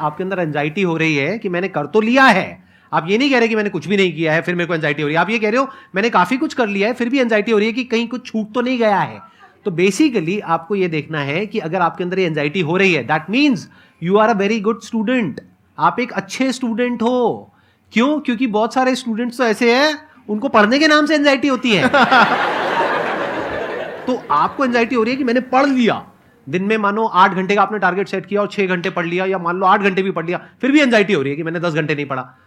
आपके 0.00 0.22
अंदर 0.24 0.38
एंजाइटी 0.38 0.82
हो 0.82 0.96
रही 0.96 1.16
है 1.16 1.38
कि 1.38 1.48
मैंने 1.48 1.68
कर 1.68 1.86
तो 1.86 2.00
लिया 2.00 2.24
है। 2.24 2.62
आप 2.92 3.06
ये 3.08 3.18
नहीं 3.18 3.30
कह 3.30 3.38
रहे 3.38 3.48
कि 3.48 3.56
मैंने 3.56 3.70
कुछ 3.70 3.86
भी 3.88 3.96
नहीं 3.96 4.12
किया 4.12 4.32
है, 4.32 4.42
फिर 4.42 4.54
मेरे 4.54 4.68
को 4.68 4.74
एंजाइटी 4.74 5.02
हो 5.02 5.08
रही 5.08 5.14
है। 5.14 5.20
आप 5.20 5.30
ये 5.30 5.38
कह 5.38 5.50
रहे 5.50 5.60
हो, 5.60 5.68
मैंने 5.94 6.10
काफ़ी 6.10 6.36
कुछ 6.36 6.54
कर 6.54 6.66
लिया 6.66 6.88
है, 6.88 6.94
फिर 6.94 7.08
भी 7.08 7.20
एंजाइटी 7.20 7.52
हो 7.52 7.58
रही 7.58 7.66
है 7.66 7.72
कि 7.72 7.84
कहीं 7.84 8.08
कुछ 8.08 8.26
छूट 8.26 8.52
तो 8.54 8.60
नहीं 8.60 8.78
गया 8.78 8.98
है। 8.98 9.20
तो 9.64 9.70
बेसिकली 9.70 10.40
आपको 10.40 10.74
ये 10.74 10.88
देखना 10.88 11.20
है 11.20 11.46
कि 11.46 11.58
अगर 11.58 11.80
आपके 11.80 12.04
अंदर 12.04 12.18
ये 12.18 12.26
एंजाइटी 12.26 12.60
हो 12.60 12.76
रही 12.76 12.92
है 12.94 13.02
that 13.04 13.30
means 13.30 13.68
you 14.02 14.16
are 14.16 14.28
a 14.28 14.32
very 14.32 14.60
good 14.60 14.82
student 14.82 15.40
आप 15.78 16.00
एक 16.00 16.12
अच्छे 16.12 16.52
स्टूडेंट 16.52 17.02
हो। 17.02 17.52
क्यों? 17.92 18.20
क्योंकि 18.20 18.46
बहुत 18.46 18.74
सारे 18.74 18.94
स्टूडेंट्स 18.94 19.38
तो 19.38 19.44
ऐसे 19.44 19.74
हैं 19.74 19.98
उनको 20.28 20.48
पढ़ने 20.48 20.78
के 20.78 20.88
नाम 20.88 21.06
से 21.06 21.14
एंजाइटी 21.14 21.48
होती 21.48 21.72
है। 21.72 21.88
तो 24.06 24.22
आपको 24.30 24.64
एंजाइटी 24.64 24.94
हो 24.94 25.02
रही 25.02 25.12
है 25.12 25.18
कि 25.18 25.24
मैंने 25.24 25.40
पढ़ 25.40 25.66
लिया। 25.66 26.06
दिन 26.48 26.62
में 26.62 26.76
मानो 26.76 27.04
आठ 27.04 27.34
घंटे 27.34 27.54
का 27.54 27.62
आपने 27.62 27.78
टारगेट 27.78 28.08
सेट 28.08 28.26
किया 28.26 28.40
और 28.40 28.48
छह 28.48 28.66
घंटे 28.66 28.90
पढ़ 28.90 29.06
लिया 29.06 29.26
या 29.26 29.38
मान 29.38 29.56
लो 29.56 29.66
आठ 29.66 29.80
घंटे 29.80 30.02
भी 30.02 30.10
पढ़ 30.10 30.26
लिया 30.26 30.48
फिर 30.60 30.72
भी 30.72 30.80
एंजाइटी 30.80 31.12
हो 31.12 31.22
रही 31.22 31.30
है 31.30 31.36
कि 31.36 31.42
मैंने 31.42 31.60
दस 31.60 31.74
घंटे 31.74 31.94
नहीं 31.94 32.06
पढ़ा। 32.06 32.38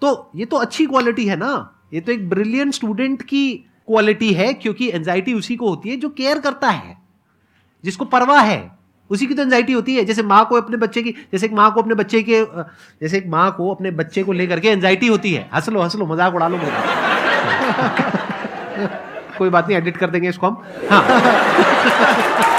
तो 0.00 0.30
ये 0.36 0.44
तो 0.44 0.56
अच्छी 0.56 0.86
क्वालिटी 0.86 1.26
है 1.26 1.36
ना। 1.36 1.80
ये 1.94 2.00
तो 2.00 2.12
एक 2.12 2.28
ब्रिलियंट 2.28 2.74
स्टूडेंट 2.74 3.22
की 3.22 3.64
क्वालिटी 3.86 4.32
है 4.32 4.54
क्योंकि 4.54 4.88
एंजाइटी 4.88 5.34
उसी 5.34 5.56
को 5.56 5.68
होती 5.68 5.88
है 5.88 5.96
जो 5.96 6.08
केयर 6.08 6.38
करता 6.38 6.70
है 6.70 6.98
जिसको 7.84 8.04
परवाह 8.04 8.40
है। 8.40 8.73
उसी 9.10 9.26
की 9.26 9.34
तो 9.34 9.42
एंजाइटी 9.42 9.72
होती 9.72 9.94
है। 9.96 10.04
जैसे 10.04 10.22
माँ 10.22 10.44
को 10.46 10.56
अपने 10.56 10.76
बच्चे 10.76 11.02
की, 11.02 11.10
जैसे 11.32 11.46
एक 11.46 11.52
माँ 11.52 11.70
को 11.72 11.82
अपने 11.82 11.94
बच्चे 11.94 12.22
के 12.22 12.42
जैसे 13.02 13.16
एक 13.18 13.26
माँ 13.28 13.50
को 13.56 13.70
अपने 13.74 13.90
बच्चे 13.92 14.22
को 14.22 14.32
लेकर 14.32 14.60
के 14.60 14.68
एंजाइटी 14.68 15.06
होती 15.06 15.32
है। 15.32 15.48
हंस 15.54 15.68
लो 15.68 15.80
हंस 15.80 15.96
लो 15.96 16.06
मज़ाक 16.06 16.34
उड़ा 16.34 16.48
लो 16.48 16.58
मेरा 16.58 16.78
कोई 19.38 19.50
बात 19.50 19.68
नहीं 19.68 19.76
एडिट 19.78 19.96
कर 19.96 20.10
देंगे 20.10 20.28
इसको 20.28 20.46
हम। 20.46 20.62
हाँ। 20.90 21.04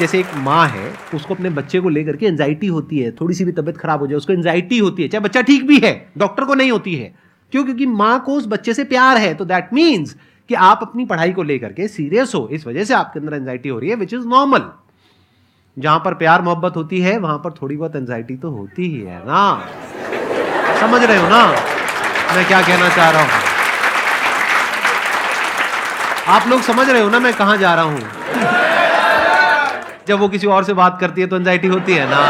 जैसे 0.00 0.18
एक 0.20 0.26
माँ 0.36 0.66
है, 0.68 0.92
उसको 1.14 1.34
अपने 1.34 1.50
बच्चे 1.50 1.80
को 1.80 1.88
लेकर 1.88 2.16
के 2.16 2.26
एंजाइटी 2.26 2.66
होती 2.66 2.98
है 2.98 3.10
थोड़ी 3.10 3.34
सी 3.34 3.44
भी 3.44 3.52
तबियत 3.52 3.76
खराब 3.76 4.00
हो 4.00 4.06
जाए, 4.06 4.16
उसको 4.16 4.32
एंजाइटी 4.32 4.78
होती 4.78 5.02
है, 5.02 5.08
चाहे 5.08 5.24
बच्चा 5.24 5.40
ठीक 5.42 5.66
भी 5.66 5.78
है 5.78 5.92
डॉक्टर 6.18 6.44
को 6.44 6.54
नहीं 6.54 6.70
होती 6.70 6.94
है। 6.94 7.14
क्यों? 7.52 7.64
क्योंकि 7.64 7.86
माँ 7.86 8.18
को 8.26 8.34
उस 8.34 8.46
बच्चे 8.46 8.74
से 8.74 8.84
प्यार 8.84 9.16
है 9.16 9.32
तो 9.34 9.44
दैट 9.44 9.72
मीन्स 9.72 10.16
कि 10.48 10.54
आप 10.54 10.78
अपनी 10.82 11.04
पढ़ाई 11.04 11.32
को 11.32 11.42
लेकर 11.42 11.72
के 11.72 11.88
सीरियस 11.88 12.34
हो, 12.34 12.48
इस 12.52 12.66
वजह 12.66 12.84
से 12.84 12.94
आपके 12.94 13.20
अंदर 13.20 13.34
एंजाइटी 13.34 13.68
हो 13.68 13.78
रही 13.78 13.90
है 13.90 13.96
विच 13.96 14.14
इज़ 14.14 14.26
नॉर्मल 14.26 14.70
जहाँ 15.76 15.98
पर 16.04 16.14
प्यार, 16.14 16.42
मोहब्बत 16.42 16.76
होती 16.76 17.00
है, 17.00 17.16
वहाँ 17.18 17.38
पर 17.38 17.50
थोड़ी 17.52 17.76
बहुत 17.76 17.96
एंजाइटी 17.96 18.36
तो 18.36 18.50
होती 18.50 18.86
ही 18.90 19.00
है 19.00 19.18
ना? 19.26 19.42
समझ 20.80 21.02
रहे 21.02 21.18
हो 21.18 21.28
ना? 21.28 21.44
मैं 22.36 22.46
क्या 22.46 22.60
कहना 22.62 22.88
चाह 22.96 23.10
रहा 23.10 23.22
हूँ? 23.22 23.30
आप 26.28 26.48
लोग 26.48 26.62
समझ 26.62 26.88
रहे 26.88 27.02
हो 27.02 27.08
ना 27.08 27.20
मैं 27.20 27.32
कहाँ 27.34 27.56
जा 27.56 27.74
रहा 27.74 27.84
हूँ? 27.84 28.00
जब 30.08 30.18
वो 30.18 30.28
किसी 30.28 30.46
और 30.46 30.64
से 30.64 30.72
बात 30.74 30.98
करती 31.00 31.20
है 31.20 31.26
तो 31.26 31.36
एंजाइटी 31.36 31.68
होती 31.68 31.94
है 31.94 32.08
ना? 32.10 32.22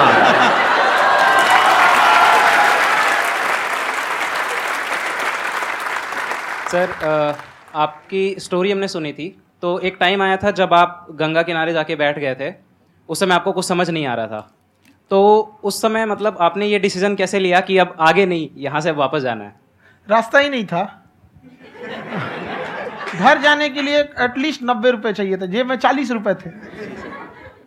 सर 6.73 7.47
आपकी 7.79 8.35
स्टोरी 8.39 8.71
हमने 8.73 8.89
सुनी 8.89 9.13
थी। 9.13 9.43
तो 9.63 9.79
एक 9.79 9.97
टाइम 10.01 10.23
आया 10.23 10.37
था 10.37 10.51
जब 10.51 10.75
आप 10.75 11.07
गंगा 11.11 11.43
किनारे 11.43 11.73
जाके 11.73 11.97
बैठ 11.97 12.19
गए 12.19 12.35
थे। 12.35 12.55
उस 13.09 13.21
समय 13.21 13.35
आपको 13.35 13.53
कुछ 13.53 13.65
समझ 13.65 13.91
नहीं 13.91 14.07
आ 14.07 14.15
रहा 14.15 14.27
था। 14.27 14.55
तो 15.11 15.59
उस 15.65 15.83
समय 15.83 16.07
मतलब 16.07 16.39
आपने 16.41 16.67
ये 16.67 16.79
डिसीज़न 16.79 17.15
कैसे 17.15 17.39
लिया 17.39 17.61
कि 17.61 17.79
अब 17.79 17.97
आगे 18.01 18.27
नहीं, 18.27 18.49
यहाँ 18.57 18.81
से 18.81 18.91
वापस 18.91 19.21
जाना 19.21 19.45
है? 19.45 19.55
रास्ता 20.09 20.39
ही 20.39 20.49
नहीं 20.49 20.65
था। 20.65 21.05
घर 23.15 23.39
जाने 23.39 23.69
के 23.69 23.83
लिए 23.83 24.01
एटलीस्ट 24.01 24.63
नब्बे 24.63 24.91
रुपये 24.91 25.13
चाहिए 25.13 25.37
थे। 25.37 25.47
जेब 25.47 25.69
में 25.69 25.77
चालीस 25.77 26.11
रुपये 26.11 26.35
थे। 26.35 26.51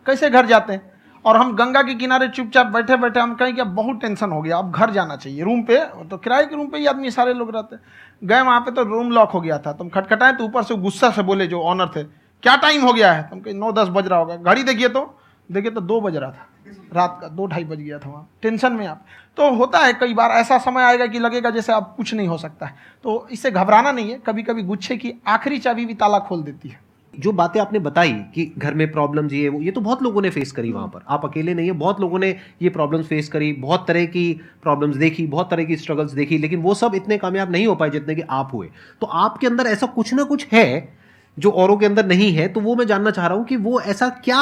कैसे 0.06 0.30
घर 0.30 0.46
जाते 0.46 0.72
हैं? 0.72 0.91
और 1.24 1.36
हम 1.36 1.54
गंगा 1.56 1.82
के 1.82 1.94
किनारे 1.94 2.28
चुपचाप 2.28 2.66
बैठे 2.68 2.96
बैठे 2.96 3.20
हम 3.20 3.34
कहें 3.34 3.54
कि 3.56 3.62
बहुत 3.62 4.00
टेंशन 4.00 4.30
हो 4.30 4.40
गया, 4.42 4.58
अब 4.58 4.70
घर 4.70 4.90
जाना 4.90 5.16
चाहिए। 5.16 5.42
रूम 5.42 5.62
पे 5.62 5.78
तो 6.04 6.16
किराए 6.18 6.46
के 6.46 6.56
रूम 6.56 6.66
पे 6.66 6.78
ही 6.78 6.86
आदमी 6.86 7.10
सारे 7.10 7.34
लोग 7.34 7.54
रहते 7.56 7.76
गए 8.22 8.40
वहाँ 8.40 8.60
पे 8.60 8.70
तो 8.70 8.82
रूम 8.84 9.10
लॉक 9.10 9.30
हो 9.30 9.40
गया 9.40 9.58
था। 9.58 9.72
तुम 9.72 9.88
खटखटाएँ 9.88 10.36
तो 10.36 10.44
ऊपर 10.44 10.62
से 10.62 10.76
गुस्सा 10.78 11.10
से 11.10 11.22
बोले 11.22 11.46
जो 11.46 11.60
ऑनर 11.62 11.90
थे, 11.96 12.04
क्या 12.04 12.56
टाइम 12.58 12.82
हो 12.82 12.92
गया 12.92 13.12
है? 13.12 13.22
तुम 13.22 13.40
कहीं, 13.40 13.54
नौ 13.54 13.72
दस 13.72 13.88
बज 13.88 14.06
रहा 14.06 14.18
होगा। 14.18 14.36
घड़ी 14.36 14.62
देखिए 14.62 14.88
तो 14.88 15.14
देखिए 15.50 15.70
तो 15.70 15.80
दो 15.80 16.00
बज 16.00 16.16
रहा 16.16 16.30
था। 16.30 16.48
रात 16.92 17.18
का 17.20 17.28
दो 17.28 17.46
ढाई 17.46 17.64
बज 17.64 17.78
गया 17.78 17.98
था 17.98 18.10
वहाँ। 18.10 18.28
टेंशन 18.42 18.72
में 18.72 18.86
आप। 18.86 19.04
तो 19.36 19.50
होता 19.54 19.78
है 19.78 19.92
कई 19.92 20.14
बार 20.14 20.30
ऐसा 20.30 20.58
समय 20.58 20.82
आएगा 20.82 21.06
कि 21.06 21.18
लगेगा 21.18 21.50
जैसे 21.50 21.72
अब 21.72 21.94
कुछ 21.96 22.12
नहीं 22.14 22.28
हो 22.28 22.38
सकता 22.38 22.66
है। 22.66 22.74
तो 23.04 23.26
इससे 23.32 23.50
घबराना 23.50 23.92
नहीं 23.92 24.10
है। 24.10 24.18
कभी 24.18 24.42
कभी 24.42 24.62
गुच्छे 24.62 24.96
की 24.96 25.12
आखिरी 25.26 25.58
चाबी 25.58 25.84
भी 25.86 25.94
ताला 25.94 26.18
खोल 26.18 26.42
देती 26.42 26.68
है। 26.68 26.80
जो 27.14 27.32
बातें 27.32 27.60
आपने 27.60 27.78
बताई 27.78 28.12
कि 28.34 28.44
घर 28.58 28.74
में 28.74 28.90
प्रॉब्लम 28.92 29.28
ये 29.28 29.48
वो, 29.48 29.60
ये 29.62 29.70
तो 29.70 29.80
बहुत 29.80 30.02
लोगों 30.02 30.22
ने 30.22 30.30
फेस 30.30 30.52
करी 30.52 30.72
वहाँ 30.72 30.88
पर। 30.88 31.00
आप 31.08 31.24
अकेले 31.24 31.54
नहीं 31.54 31.66
है, 31.66 31.72
बहुत 31.72 32.00
लोगों 32.00 32.18
ने 32.18 32.28
ये 32.62 32.68
प्रॉब्लम्स 32.68 33.06
फेस 33.06 33.28
करी, 33.28 33.52
बहुत 33.52 33.84
तरह 33.88 34.04
की 34.04 34.32
प्रॉब्लम्स 34.62 34.96
देखी, 34.96 35.26
बहुत 35.26 35.50
तरह 35.50 35.64
की 35.64 35.76
स्ट्रगल्स 35.76 36.12
देखी, 36.12 36.38
लेकिन 36.38 36.60
वो 36.60 36.74
सब 36.74 36.94
इतने 36.94 37.18
कामयाब 37.18 37.50
नहीं 37.50 37.66
हो 37.66 37.74
पाए 37.74 37.90
जितने 37.90 38.14
कि 38.14 38.22
आप 38.30 38.50
हुए। 38.54 38.68
तो 39.00 39.06
आपके 39.06 39.46
अंदर 39.46 39.66
ऐसा 39.66 39.86
कुछ 39.86 40.14
ना 40.14 40.22
कुछ 40.22 40.46
है 40.52 40.94
जो 41.36 41.50
औरों 41.50 41.76
के 41.76 41.86
अंदर 41.86 42.06
नहीं 42.06 42.32
है 42.32 42.48
तो 42.48 42.60
वो 42.60 42.74
मैं 42.76 42.86
जानना 42.86 43.10
चाह 43.10 43.26
रहा 43.26 43.36
हूँ 43.36 43.44
कि 43.44 43.56
वो 43.56 43.80
ऐसा 43.80 44.08
क्या 44.24 44.40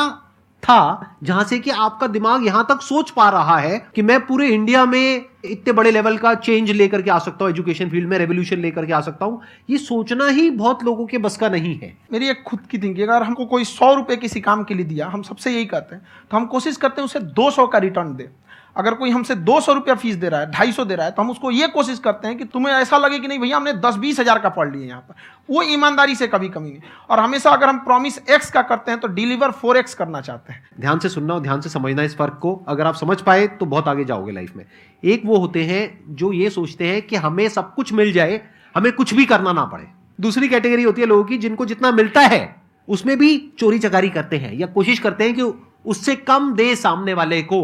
था, 0.63 1.17
जहाँ 1.23 1.45
से 1.45 1.59
कि 1.59 1.71
आपका 1.73 2.07
दिमाग 2.09 2.47
यहाँ 2.47 2.65
तक 2.69 2.81
सोच 2.83 3.11
पा 3.11 3.29
रहा 3.31 3.57
है 3.59 3.79
कि 3.95 4.03
मैं 4.03 4.19
पूरे 4.27 4.49
इंडिया 4.49 4.85
में 4.87 5.25
इतने 5.45 5.73
बड़े 5.73 5.91
लेवल 5.91 6.17
का 6.19 6.35
चेंज 6.37 6.71
लेकर 6.71 7.03
के 7.03 7.11
आ 7.11 7.19
सकता 7.19 7.45
हूँ 7.45 7.53
एजुकेशन 7.53 7.91
फ़ील्ड 7.91 8.09
में 8.09 8.17
रेवोल्यूशन 8.19 8.59
लेकर 8.59 8.87
के 8.87 8.93
आ 8.93 9.01
सकता 9.01 9.27
हूँ। 9.27 9.41
ये 9.71 9.79
सोचना 9.79 10.27
ही 10.29 10.49
बहुत 10.53 10.83
लोगों 10.85 11.07
के 11.07 11.19
बस 11.19 11.37
का 11.37 11.49
नहीं 11.49 11.75
है। 11.79 11.93
मेरी 12.13 12.29
एक 12.31 12.43
खुद 12.43 12.61
की 12.71 12.79
थिंकिंग 12.79 13.09
अगर 13.09 13.23
हमको 13.23 13.47
कोई 13.47 13.65
सौ 13.67 13.93
रुपए 13.95 14.17
किसी 14.17 14.41
काम 14.41 14.65
के 14.65 14.75
लिए 14.75 14.87
दिया, 14.87 15.07
हम 15.09 15.23
सबसे 15.23 15.53
यही 15.53 15.65
कहते 15.67 15.95
हैं 15.95 16.03
तो 16.31 16.37
हम 16.37 16.47
कोशिश 16.47 16.77
करते 16.77 17.01
हैं 17.01 17.07
उसे 17.07 17.21
दो 17.21 17.51
सौ 17.51 17.67
का 17.67 17.79
रिटर्न 17.79 18.15
दे। 18.17 18.29
अगर 18.77 18.95
कोई 18.95 19.11
हमसे 19.11 19.35
दो 19.37 19.61
सौ 19.61 19.73
रुपया 19.73 19.95
फ़ीस 19.95 20.17
दे 20.17 20.29
रहा 20.29 20.41
है, 20.41 20.51
ढाई 20.51 20.73
सौ 20.73 20.85
दे 20.85 20.95
रहा 20.95 21.07
है 21.07 21.13
तो 21.13 21.23
हम 21.23 21.31
उसको 21.31 21.51
ये 21.51 21.67
कोशिश 21.69 21.99
करते 21.99 22.29
हैं 22.29 22.37
कि 22.39 22.45
तुम्हें 22.45 22.75
ऐसा 22.75 22.99
लगे 22.99 23.19
कि 23.19 23.29
नहीं, 23.29 23.39
भैया 23.39 23.57
हमने 23.57 23.73
दस 23.75 23.97
बीस 23.97 24.21
हज़ार 24.21 24.39
का 24.39 24.49
पढ़ 24.51 24.71
लिया 24.71 24.87
यहाँ 24.87 25.01
पर। 25.01 25.15
वो 25.49 25.63
ईमानदारी 25.65 26.15
से 26.15 26.27
कभी 26.29 26.49
कमी 26.49 26.71
नहीं। 26.71 26.81
और 27.11 27.21
हमेशा 27.21 27.51
अगर 27.51 27.69
हम 27.69 27.79
प्रॉमिस 27.81 28.19
एक्स 28.21 28.51
का 28.51 28.63
करते 28.65 28.91
हैं 28.91 29.01
तो 29.01 29.09
डिलीवर 29.11 29.51
फोर 29.53 29.77
एक्स 29.77 29.95
करना 29.95 30.21
चाहते 30.21 30.53
हैं। 30.53 30.63
ध्यान 30.81 30.99
से 30.99 31.09
सुनना 31.09 31.35
और 31.35 31.41
ध्यान 31.41 31.61
से 31.61 31.69
समझना 31.71 32.03
इस 32.03 32.17
फ़र्क 32.17 32.39
को। 32.43 32.55
अगर 32.69 32.87
आप 32.87 32.95
समझ 32.97 33.21
पाए 33.21 33.47
तो 33.49 33.67
बहुत 33.67 33.89
आगे 33.89 34.05
जाओगे 34.05 34.33
लाइफ 34.33 34.57
में। 34.57 34.65
एक 35.03 35.23
वो 35.27 35.37
होते 35.37 35.65
हैं 35.65 36.15
जो 36.15 36.33
ये 36.33 36.51
सोचते 36.51 36.87
हैं 36.87 37.03
कि 37.03 37.17
हमें 37.19 37.49
सब 37.49 37.75
कुछ 37.75 37.93
मिल 37.93 38.13
जाए, 38.13 38.41
हमें 38.75 38.93
कुछ 38.93 39.15
भी 39.15 39.25
करना 39.27 39.53
ना 39.53 39.65
पड़े। 39.65 39.87
दूसरी 40.19 40.49
कैटेगरी 40.49 40.83
होती 40.83 41.01
है 41.01 41.07
लोगों 41.07 41.25
की, 41.25 41.39
जिनको 41.39 41.67
जितना 41.67 41.91
मिलता 41.93 42.21
है, 42.23 42.57
उसमें 42.89 43.17
भी 43.19 43.37
चोरी 43.59 43.79
चकारी 43.79 44.09
करते 44.11 44.37
हैं 44.37 44.53
या 44.55 44.67
कोशिश 44.69 44.99
करते 44.99 45.25
हैं 45.25 45.35
कि 45.35 45.53
उससे 45.85 46.15
कम 46.17 46.53
दे 46.55 46.75
सामने 46.77 47.15
वाले 47.15 47.41
को। 47.43 47.61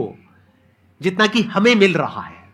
जितना 1.00 1.26
कि 1.26 1.42
हमें 1.42 1.74
मिल 1.74 1.94
रहा 1.94 2.20
है। 2.20 2.44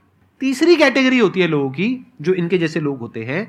तीसरी 0.41 0.77
कैटेगरी 0.77 1.19
होती 1.19 1.41
है 1.41 1.47
लोगों 1.47 1.71
की, 1.71 2.07
जो 2.23 2.33
इनके 2.35 2.59
जैसे 2.59 2.81
लोग 2.81 2.99
होते 2.99 3.25
हैं। 3.25 3.43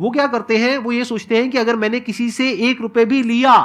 वो 0.00 0.10
क्या 0.10 0.26
करते 0.26 0.56
हैं? 0.56 0.76
वो 0.78 0.92
ये 0.92 1.04
सोचते 1.04 1.36
हैं 1.36 1.50
कि 1.50 1.58
अगर 1.58 1.76
मैंने 1.76 2.00
किसी 2.00 2.30
से 2.30 2.50
एक 2.70 2.80
रुपए 2.80 3.04
भी 3.04 3.22
लिया, 3.22 3.56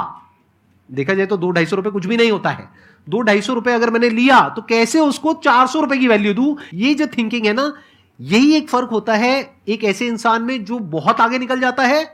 देखा 0.88 1.14
जाए 1.14 1.26
तो 1.26 1.36
दो 1.36 1.50
ढाई 1.50 1.66
सौ 1.66 1.76
रुपए 1.76 1.90
कुछ 1.90 2.06
भी 2.06 2.16
नहीं 2.16 2.30
होता 2.30 2.50
है। 2.50 2.68
दो 3.06 3.20
ढाई 3.20 3.40
सौ 3.40 3.54
रुपए 3.54 3.72
अगर 3.72 3.90
मैंने 3.90 4.08
लिया 4.10 4.40
तो 4.48 4.62
कैसे 4.62 5.00
उसको 5.00 5.32
चार 5.34 5.66
सौ 5.66 5.80
रुपए 5.80 5.98
की 5.98 6.08
वैल्यू 6.08 6.34
दू? 6.34 6.56
ये 6.74 6.94
जो 6.94 7.06
थिंकिंग 7.08 7.46
है 7.46 7.52
ना, 7.52 7.72
यही 8.20 8.54
एक 8.54 8.68
फ़र्क 8.68 8.88
होता 8.88 9.14
है 9.14 9.54
एक 9.68 9.84
ऐसे 9.84 10.06
इंसान 10.06 10.42
में 10.42 10.64
जो 10.64 10.78
बहुत 10.78 11.20
आगे 11.20 11.38
निकल 11.38 11.60
जाता 11.60 11.82
है 11.82 12.04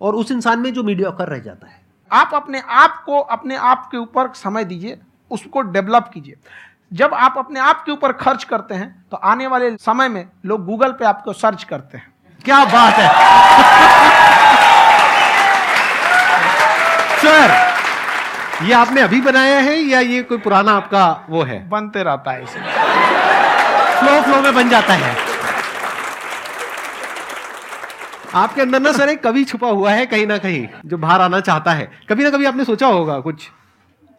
और 0.00 0.14
उस 0.14 0.30
इंसान 0.30 0.58
में 0.58 0.72
जो 0.72 0.82
मीडिया 0.82 1.10
कर 1.10 1.28
रह 1.28 1.38
जाता 1.38 1.68
है। 1.68 1.80
आप 2.10 2.30
अपने 2.34 2.60
आप 2.60 3.02
को, 3.06 3.18
अपने 3.18 3.56
आप 3.56 3.88
के 3.92 3.98
ऊपर 3.98 4.32
समय 4.34 4.64
दीजिए, 4.64 4.98
उसको 5.30 5.60
डेवलप 5.62 6.10
कीजिए। 6.14 6.34
जब 6.92 7.14
आप 7.14 7.34
अपने 7.38 7.60
आप 7.60 7.82
के 7.84 7.92
ऊपर 7.92 8.12
खर्च 8.12 8.44
करते 8.44 8.74
हैं 8.74 8.88
तो 9.10 9.16
आने 9.16 9.46
वाले 9.46 9.70
समय 9.76 10.08
में 10.08 10.24
लोग 10.46 10.64
गूगल 10.66 10.92
पे 10.92 11.04
आपको 11.04 11.32
सर्च 11.32 11.64
करते 11.64 11.98
हैं। 11.98 12.12
क्या 12.44 12.64
बात 12.64 12.94
है? 12.94 13.08
सर 17.18 18.64
ये 18.64 18.72
आपने 18.72 19.00
अभी 19.00 19.20
बनाया 19.20 19.58
है 19.58 19.76
या 19.78 20.00
ये 20.00 20.22
कोई 20.22 20.38
पुराना 20.38 20.72
आपका 20.72 21.26
वो 21.30 21.42
है? 21.42 21.68
बनते 21.68 22.02
रहता 22.02 22.30
है 22.30 22.42
इसे। 22.42 22.60
फ्लो 23.98 24.20
फ्लो 24.22 24.40
में 24.42 24.54
बन 24.54 24.68
जाता 24.68 24.94
है। 24.94 25.16
आपके 28.34 28.60
अंदर 28.60 28.80
ना 28.80 28.92
सर 28.92 29.08
एक 29.08 29.22
कवि 29.22 29.44
छुपा 29.44 29.68
हुआ 29.68 29.90
है 29.90 30.06
कहीं 30.06 30.26
ना 30.26 30.38
कहीं 30.38 30.66
जो 30.86 30.98
बाहर 30.98 31.20
आना 31.20 31.40
चाहता 31.40 31.72
है। 31.72 31.90
कभी 32.08 32.24
ना 32.24 32.30
कभी 32.30 32.44
आपने 32.44 32.64
सोचा 32.64 32.86
होगा 32.86 33.18
कुछ? 33.20 33.50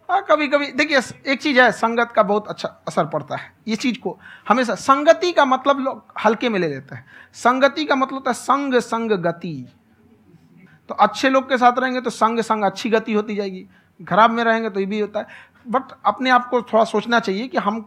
हाँ 0.10 0.22
कभी 0.30 0.48
कभी 0.48 0.66
देखिए 0.72 1.00
एक 1.32 1.42
चीज़ 1.42 1.60
है, 1.60 1.72
संगत 1.72 2.12
का 2.12 2.22
बहुत 2.24 2.48
अच्छा 2.48 2.68
असर 2.88 3.06
पड़ता 3.06 3.36
है। 3.36 3.52
ये 3.68 3.76
चीज़ 3.76 3.98
को 4.00 4.18
हमेशा 4.48 4.76
संगति 4.76 5.32
का 5.32 5.46
मतलब 5.46 5.80
लोग 5.80 6.14
हल्के 6.26 6.50
में 6.50 6.60
ले 6.60 6.68
लेते 6.68 6.96
हैं। 6.96 7.06
संगति 7.34 7.86
का 7.86 7.96
मतलब 7.96 8.14
होता 8.14 8.32
है 8.32 8.36
संग 8.36 8.80
संग 8.80 9.12
गति। 9.24 9.68
तो 10.90 10.96
अच्छे 10.96 11.30
लोग 11.30 11.50
के 11.50 11.58
साथ 11.58 11.80
रहेंगे 11.80 12.02
तो 12.02 12.10
संग 12.10 12.40
संग 12.40 12.64
अच्छी 12.64 12.90
गति 12.90 13.14
होती 13.14 13.36
जाएगी। 13.36 13.66
खराब 14.00 14.32
में 14.32 14.44
रहेंगे 14.44 14.70
तो 14.70 14.80
ये 14.80 14.86
भी 14.86 15.00
होता 15.00 15.20
है। 15.20 15.28
बट 15.68 15.92
अपने 16.06 16.30
आप 16.30 16.50
को 16.50 16.62
थोड़ा 16.64 16.84
सोचना 16.86 17.20
चाहिए 17.20 17.48
कि 17.48 17.58
हम 17.58 17.80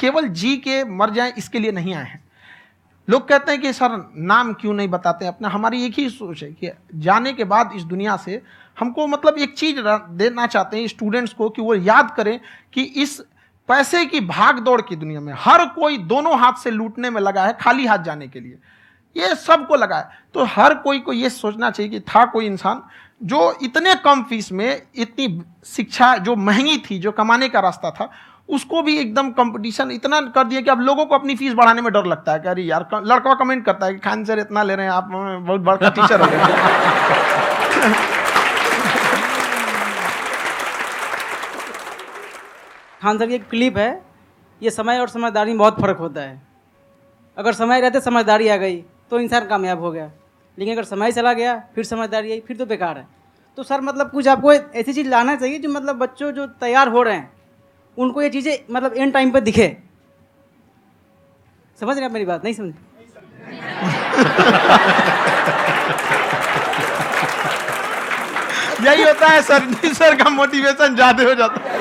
केवल 0.00 0.28
जी 0.28 0.56
के 0.56 0.82
मर 0.84 1.10
जाएँ, 1.10 1.32
इसके 1.38 1.58
लिए 1.58 1.72
नहीं 1.72 1.94
आए 1.94 2.04
हैं। 2.04 2.24
लोग 3.12 3.28
कहते 3.28 3.52
हैं 3.52 3.60
कि 3.60 3.72
सर, 3.72 4.10
नाम 4.16 4.52
क्यों 4.52 4.72
नहीं 4.74 4.88
बताते? 4.88 5.26
अपना 5.26 5.48
हमारी 5.48 5.84
एक 5.84 5.94
ही 5.94 6.08
सोच 6.10 6.42
है 6.42 6.50
कि 6.52 6.70
जाने 6.94 7.32
के 7.32 7.44
बाद 7.44 7.72
इस 7.76 7.82
दुनिया 7.84 8.16
से 8.16 8.42
हमको 8.78 9.06
मतलब 9.06 9.38
एक 9.38 9.54
चीज़ 9.54 9.80
देना 10.16 10.46
चाहते 10.46 10.76
हैं 10.76 10.86
स्टूडेंट्स 10.88 11.32
को 11.32 11.48
कि 11.50 11.62
वो 11.62 11.74
याद 11.74 12.14
करें 12.16 12.40
कि 12.72 12.82
इस 12.82 13.20
पैसे 13.68 14.04
की 14.06 14.20
भाग 14.20 14.58
दौड़ 14.58 14.80
की 14.80 14.96
दुनिया 14.96 15.20
में 15.20 15.32
हर 15.36 15.64
कोई 15.66 15.98
दोनों 15.98 16.38
हाथ 16.38 16.52
से 16.52 16.70
लूटने 16.70 17.10
में 17.10 17.20
लगा 17.20 17.44
है, 17.46 17.56
खाली 17.60 17.86
हाथ 17.86 17.98
जाने 17.98 18.28
के 18.28 18.40
लिए। 18.40 18.58
ये 19.16 19.34
सबको 19.34 19.76
लगा 19.76 19.96
है। 19.96 20.08
तो 20.34 20.44
हर 20.44 20.74
कोई 20.74 20.98
को 20.98 21.12
ये 21.12 21.30
सोचना 21.30 21.70
चाहिए 21.70 21.90
कि 21.90 22.00
था 22.00 22.24
कोई 22.24 22.46
इंसान 22.46 22.82
जो 23.22 23.58
इतने 23.62 23.94
कम 23.94 24.22
फ़ीस 24.22 24.52
में 24.52 24.82
इतनी 24.94 25.42
शिक्षा, 25.66 26.16
जो 26.16 26.36
महँगी 26.36 26.78
थी, 26.80 26.98
जो 26.98 27.12
कमाने 27.12 27.48
का 27.48 27.60
रास्ता 27.60 27.90
था 27.90 28.10
उसको 28.52 28.82
भी 28.82 28.96
एकदम 28.98 29.30
कंपटीशन 29.32 29.90
इतना 29.90 30.20
कर 30.30 30.44
दिया 30.44 30.60
कि 30.60 30.70
अब 30.70 30.80
लोगों 30.80 31.04
को 31.06 31.14
अपनी 31.14 31.34
फ़ीस 31.36 31.52
बढ़ाने 31.54 31.82
में 31.82 31.92
डर 31.92 32.06
लगता 32.06 32.32
है 32.32 32.38
कि 32.38 32.48
अरे 32.48 32.62
यार 32.62 32.88
लड़का 33.04 33.34
कमेंट 33.34 33.64
करता 33.66 33.86
है 33.86 33.92
कि 33.92 33.98
खान 34.00 34.24
सर 34.24 34.38
इतना 34.38 34.62
ले 34.62 34.74
रहे 34.74 34.86
हैं, 34.86 34.92
आप 34.92 35.08
बहुत 35.42 35.60
बड़ा 35.60 35.90
टीचर 35.90 36.20
हो 36.20 36.26
गए। 36.26 36.38
खान 43.02 43.18
सर 43.18 43.26
की 43.26 43.34
एक 43.34 43.48
क्लिप 43.50 43.78
है, 43.78 44.02
ये 44.60 44.70
समय 44.70 44.98
और 45.00 45.08
समझदारी 45.08 45.50
में 45.50 45.58
बहुत 45.58 45.80
फ़र्क 45.80 45.98
होता 45.98 46.20
है। 46.20 46.40
अगर 47.36 47.52
समय 47.54 47.80
रहते, 47.80 48.00
समझदारी 48.00 48.48
आ 48.48 48.56
गई 48.56 48.76
तो 49.10 49.18
इंसान 49.20 49.46
कामयाब 49.46 49.80
हो 49.80 49.90
गया। 49.92 50.10
लेकिन 50.58 50.74
अगर 50.74 50.84
समय 50.84 51.12
चला 51.12 51.32
गया, 51.32 51.62
फिर 51.74 51.84
समझदारी 51.84 52.32
आई, 52.32 52.40
फिर 52.40 52.56
तो 52.56 52.66
बेकार 52.66 52.98
है। 52.98 53.06
तो 53.58 53.62
सर 53.62 53.80
मतलब 53.80 54.10
कुछ 54.10 54.28
आपको 54.28 54.52
ऐसी 54.52 54.92
चीज़ 54.92 55.08
लाना 55.08 55.34
चाहिए 55.36 55.58
जो 55.58 55.68
मतलब 55.68 55.96
बच्चों 55.98 56.30
जो 56.32 56.46
तैयार 56.60 56.88
हो 56.88 57.02
रहे 57.02 57.14
हैं 57.14 57.30
उनको 57.96 58.22
ये 58.22 58.30
चीज़ें 58.30 58.58
मतलब 58.70 58.94
एंड 58.96 59.12
टाइम 59.12 59.30
पर 59.32 59.40
दिखे। 59.40 59.76
समझ 61.78 61.96
रहे 61.96 62.06
आप 62.06 62.12
मेरी 62.12 62.24
बात? 62.24 62.44
नहीं 62.44 62.54
समझ? 62.54 62.72
यही 68.82 69.02
होता 69.02 69.26
है 69.28 69.42
सर 69.42 69.92
सर 69.94 70.14
का 70.16 70.28
मोटिवेशन 70.30 70.94
ज़्यादा 70.94 71.24
हो 71.24 71.34
जाता 71.34 71.60
है। 71.60 71.80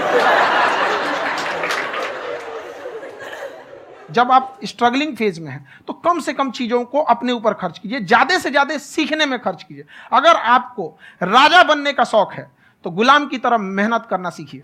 जब 4.11 4.31
आप 4.31 4.59
स्ट्रगलिंग 4.65 5.15
फ़ेज़ 5.17 5.39
में 5.41 5.51
हैं 5.51 5.65
तो 5.87 5.93
कम 5.95 6.19
से 6.19 6.33
कम 6.33 6.51
चीज़ों 6.51 6.83
को 6.85 7.01
अपने 7.01 7.31
ऊपर 7.31 7.53
खर्च 7.53 7.79
कीजिए, 7.79 7.99
ज़्यादा 8.01 8.37
से 8.37 8.49
ज़्यादा 8.49 8.77
सीखने 8.79 9.25
में 9.25 9.39
खर्च 9.41 9.63
कीजिए। 9.63 9.85
अगर 10.11 10.35
आपको 10.35 10.97
राजा 11.23 11.63
बनने 11.63 11.93
का 11.93 12.03
शौक 12.03 12.33
है 12.33 12.51
तो 12.85 12.91
गुलाम 12.91 13.27
की 13.27 13.37
तरह 13.37 13.57
मेहनत 13.57 14.07
करना 14.09 14.29
सीखिए। 14.29 14.63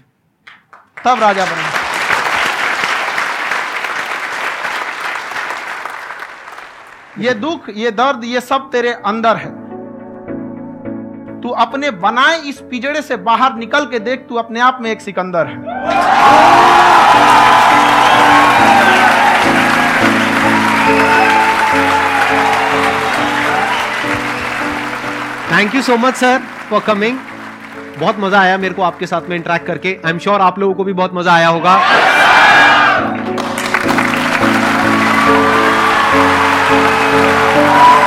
तब 1.06 1.20
राजा 1.22 1.46
बनना 1.46 1.76
ये 7.20 7.34
दुख, 7.36 7.70
ये 7.76 7.92
दर्द, 7.92 8.24
ये 8.24 8.42
सब 8.42 8.70
तेरे 8.72 8.92
अंदर 9.06 9.36
है। 9.36 9.50
तू 11.42 11.50
अपने 11.62 11.90
बनाए 12.02 12.38
इस 12.42 12.60
पिजड़े 12.72 13.02
से 13.02 13.16
बाहर 13.24 13.54
निकल 13.56 13.86
के 13.86 14.00
देख, 14.00 14.26
तू 14.30 14.36
अपने 14.36 14.60
आप 14.60 14.80
में 14.82 14.90
एक 14.92 15.02
सिकंदर 15.02 15.48
है। 15.48 15.56
Thank 25.52 25.76
you 25.76 25.82
so 25.82 25.98
much 25.98 26.16
sir 26.16 26.42
for 26.70 26.82
coming 26.88 27.18
बहुत 28.00 28.20
मज़ा 28.20 28.40
आया 28.40 28.58
मेरे 28.58 28.74
को 28.74 28.82
आपके 28.82 29.08
साथ 29.08 29.30
में 29.30 29.36
इंटरेक्ट 29.36 29.66
करके। 29.68 29.96
आई 30.06 30.12
एम 30.12 30.20
श्योर 30.20 30.42
आप 30.42 30.60
लोगों 30.60 30.74
को 30.74 30.84
भी 30.84 30.94
बहुत 30.94 31.14
मज़ा 31.16 31.34
आया 31.34 31.48
होगा। 31.48 31.76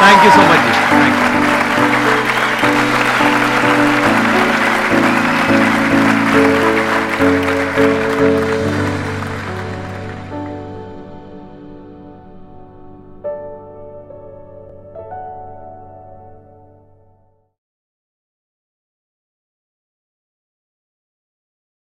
thank 0.02 0.24
you 0.24 0.30
so 0.30 0.42
much 0.52 0.58
ji. 0.58 0.72
Thank 0.92 1.24
you 1.24 1.29